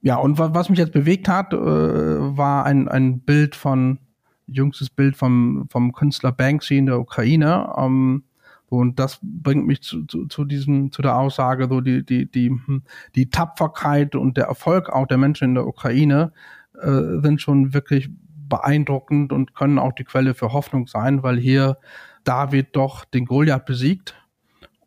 Ja, 0.00 0.16
und 0.16 0.38
was 0.38 0.68
mich 0.68 0.78
jetzt 0.78 0.92
bewegt 0.92 1.28
hat, 1.28 1.54
äh, 1.54 1.56
war 1.56 2.66
ein, 2.66 2.88
ein 2.88 3.20
Bild 3.20 3.56
von 3.56 3.98
jüngstes 4.46 4.90
Bild 4.90 5.16
vom, 5.16 5.66
vom 5.70 5.92
Künstler 5.92 6.32
Banksy 6.32 6.78
in 6.78 6.86
der 6.86 7.00
Ukraine. 7.00 7.72
Ähm, 7.76 8.24
und 8.68 8.98
das 8.98 9.20
bringt 9.22 9.66
mich 9.66 9.82
zu, 9.82 10.04
zu, 10.04 10.26
zu 10.26 10.44
diesem, 10.44 10.90
zu 10.90 11.02
der 11.02 11.16
Aussage, 11.16 11.68
so 11.68 11.80
die, 11.80 12.04
die, 12.04 12.30
die, 12.30 12.50
hm, 12.50 12.82
die 13.14 13.30
Tapferkeit 13.30 14.16
und 14.16 14.36
der 14.36 14.46
Erfolg 14.46 14.90
auch 14.90 15.06
der 15.06 15.18
Menschen 15.18 15.50
in 15.50 15.54
der 15.54 15.66
Ukraine 15.66 16.32
äh, 16.80 17.20
sind 17.22 17.40
schon 17.40 17.72
wirklich 17.74 18.10
beeindruckend 18.48 19.32
und 19.32 19.54
können 19.54 19.78
auch 19.78 19.92
die 19.92 20.04
Quelle 20.04 20.34
für 20.34 20.52
Hoffnung 20.52 20.86
sein, 20.86 21.22
weil 21.22 21.38
hier 21.38 21.78
David 22.24 22.74
doch 22.76 23.04
den 23.04 23.26
Goliath 23.26 23.66
besiegt. 23.66 24.14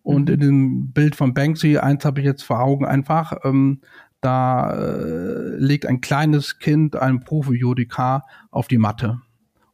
Und 0.04 0.30
mhm. 0.30 0.34
in 0.34 0.40
dem 0.40 0.92
Bild 0.92 1.16
von 1.16 1.34
Banksy, 1.34 1.78
eins 1.78 2.06
habe 2.06 2.22
ich 2.22 2.26
jetzt 2.26 2.44
vor 2.44 2.62
Augen 2.62 2.86
einfach, 2.86 3.34
ähm, 3.44 3.82
da 4.22 4.74
äh, 4.74 5.56
legt 5.58 5.86
ein 5.86 6.02
kleines 6.02 6.60
Kind 6.60 6.96
ein 6.96 7.20
Profi-Judikar 7.20 8.26
auf 8.50 8.68
die 8.68 8.80
Matte. 8.80 9.22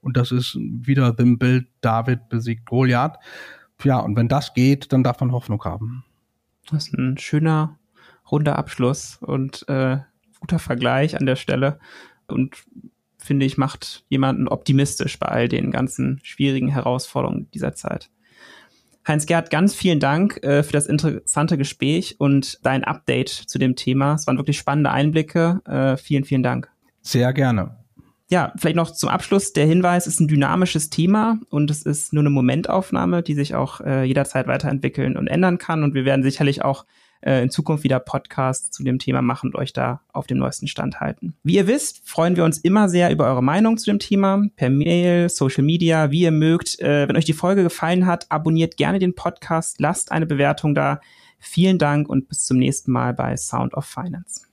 Und 0.04 0.18
das 0.18 0.32
ist 0.32 0.56
wieder 0.60 1.13
dem 1.13 1.39
Bild, 1.39 1.68
David 1.82 2.28
besiegt 2.30 2.66
Goliath. 2.66 3.18
Ja, 3.84 4.00
und 4.00 4.16
wenn 4.16 4.28
das 4.28 4.54
geht, 4.54 4.92
dann 4.92 5.04
darf 5.04 5.20
man 5.20 5.32
Hoffnung 5.32 5.63
haben. 5.63 6.04
Das 6.70 6.88
ist 6.88 6.94
ein 6.94 7.18
schöner, 7.18 7.80
runder 8.30 8.58
Abschluss 8.58 9.18
und 9.22 9.68
äh, 9.70 9.98
guter 10.39 10.60
Vergleich 10.60 11.18
an 11.18 11.26
der 11.26 11.38
Stelle. 11.38 11.80
Und 12.28 12.63
finde 13.18 13.46
ich, 13.46 13.58
macht 13.58 14.04
jemanden 14.10 14.48
optimistisch 14.48 15.18
bei 15.20 15.28
all 15.28 15.48
den 15.48 15.72
ganzen 15.72 16.20
schwierigen 16.24 16.68
Herausforderungen 16.68 17.50
dieser 17.54 17.74
Zeit. 17.74 18.10
Heinz-Gerd, 19.08 19.50
ganz 19.50 19.74
vielen 19.74 20.00
Dank 20.00 20.42
äh, 20.44 20.63
für 20.63 20.74
das 20.74 20.88
interessante 20.88 21.58
Gespräch 21.58 22.20
und 22.20 22.60
dein 22.63 22.84
Update 22.84 23.30
zu 23.30 23.58
dem 23.58 23.76
Thema. 23.76 24.16
Es 24.16 24.28
waren 24.28 24.38
wirklich 24.38 24.58
spannende 24.58 24.92
Einblicke. 24.92 25.62
Äh, 25.66 25.98
vielen, 25.98 26.24
vielen 26.24 26.44
Dank. 26.44 26.70
Sehr 27.02 27.34
gerne 27.34 27.83
ja, 28.34 28.52
vielleicht 28.58 28.76
noch 28.76 28.89
zum 28.89 29.10
Abschluss 29.10 29.54
der 29.54 29.67
Hinweis, 29.67 30.08
es 30.08 30.15
ist 30.15 30.19
ein 30.19 30.28
dynamisches 30.28 30.89
Thema 30.89 31.38
und 31.52 31.69
es 31.69 31.84
ist 31.84 32.13
nur 32.13 32.24
eine 32.24 32.32
Momentaufnahme, 32.32 33.22
die 33.22 33.36
sich 33.36 33.54
auch 33.54 33.80
äh, 33.82 34.06
jederzeit 34.06 34.48
weiterentwickeln 34.48 35.17
und 35.17 35.28
ändern 35.28 35.60
kann. 35.60 35.84
Und 35.84 35.93
wir 35.93 36.04
werden 36.04 36.24
sicherlich 36.24 36.63
auch 36.63 36.88
äh, 37.22 37.43
in 37.43 37.52
Zukunft 37.52 37.84
wieder 37.84 38.00
Podcasts 38.00 38.72
zu 38.72 38.84
dem 38.84 38.98
Thema 38.98 39.22
machen 39.22 39.52
und 39.52 39.56
euch 39.56 39.72
da 39.72 40.02
auf 40.13 40.26
dem 40.26 40.39
neuesten 40.39 40.67
Stand 40.67 41.00
halten. 41.00 41.36
Wie 41.43 41.58
ihr 41.58 41.67
wisst, 41.67 42.10
freuen 42.10 42.36
wir 42.36 42.43
uns 42.43 42.58
immer 42.58 42.89
sehr 42.89 43.12
über 43.12 43.28
eure 43.28 43.43
Meinung 43.43 43.78
zu 43.78 43.86
dem 43.86 44.00
Thema, 44.00 44.43
per 44.56 44.72
Mail, 44.72 45.30
Social 45.30 45.63
Media, 45.63 46.10
wie 46.10 46.22
ihr 46.22 46.32
mögt. 46.32 46.80
Äh, 46.80 47.08
wenn 47.08 47.15
euch 47.15 47.26
die 47.26 47.34
Folge 47.34 47.62
gefallen 47.62 48.08
hat, 48.08 48.26
abonniert 48.32 48.78
gerne 48.78 48.98
den 48.98 49.13
Podcast, 49.13 49.80
lasst 49.80 50.12
eine 50.12 50.26
Bewertung 50.26 50.74
da. 50.74 51.02
Vielen 51.38 51.78
Dank 51.78 52.10
und 52.10 52.30
bis 52.30 52.46
zum 52.46 52.58
nächsten 52.58 52.91
Mal 52.91 53.13
bei 53.13 53.38
Sound 53.38 53.76
of 53.76 53.86
Finance. 53.86 54.53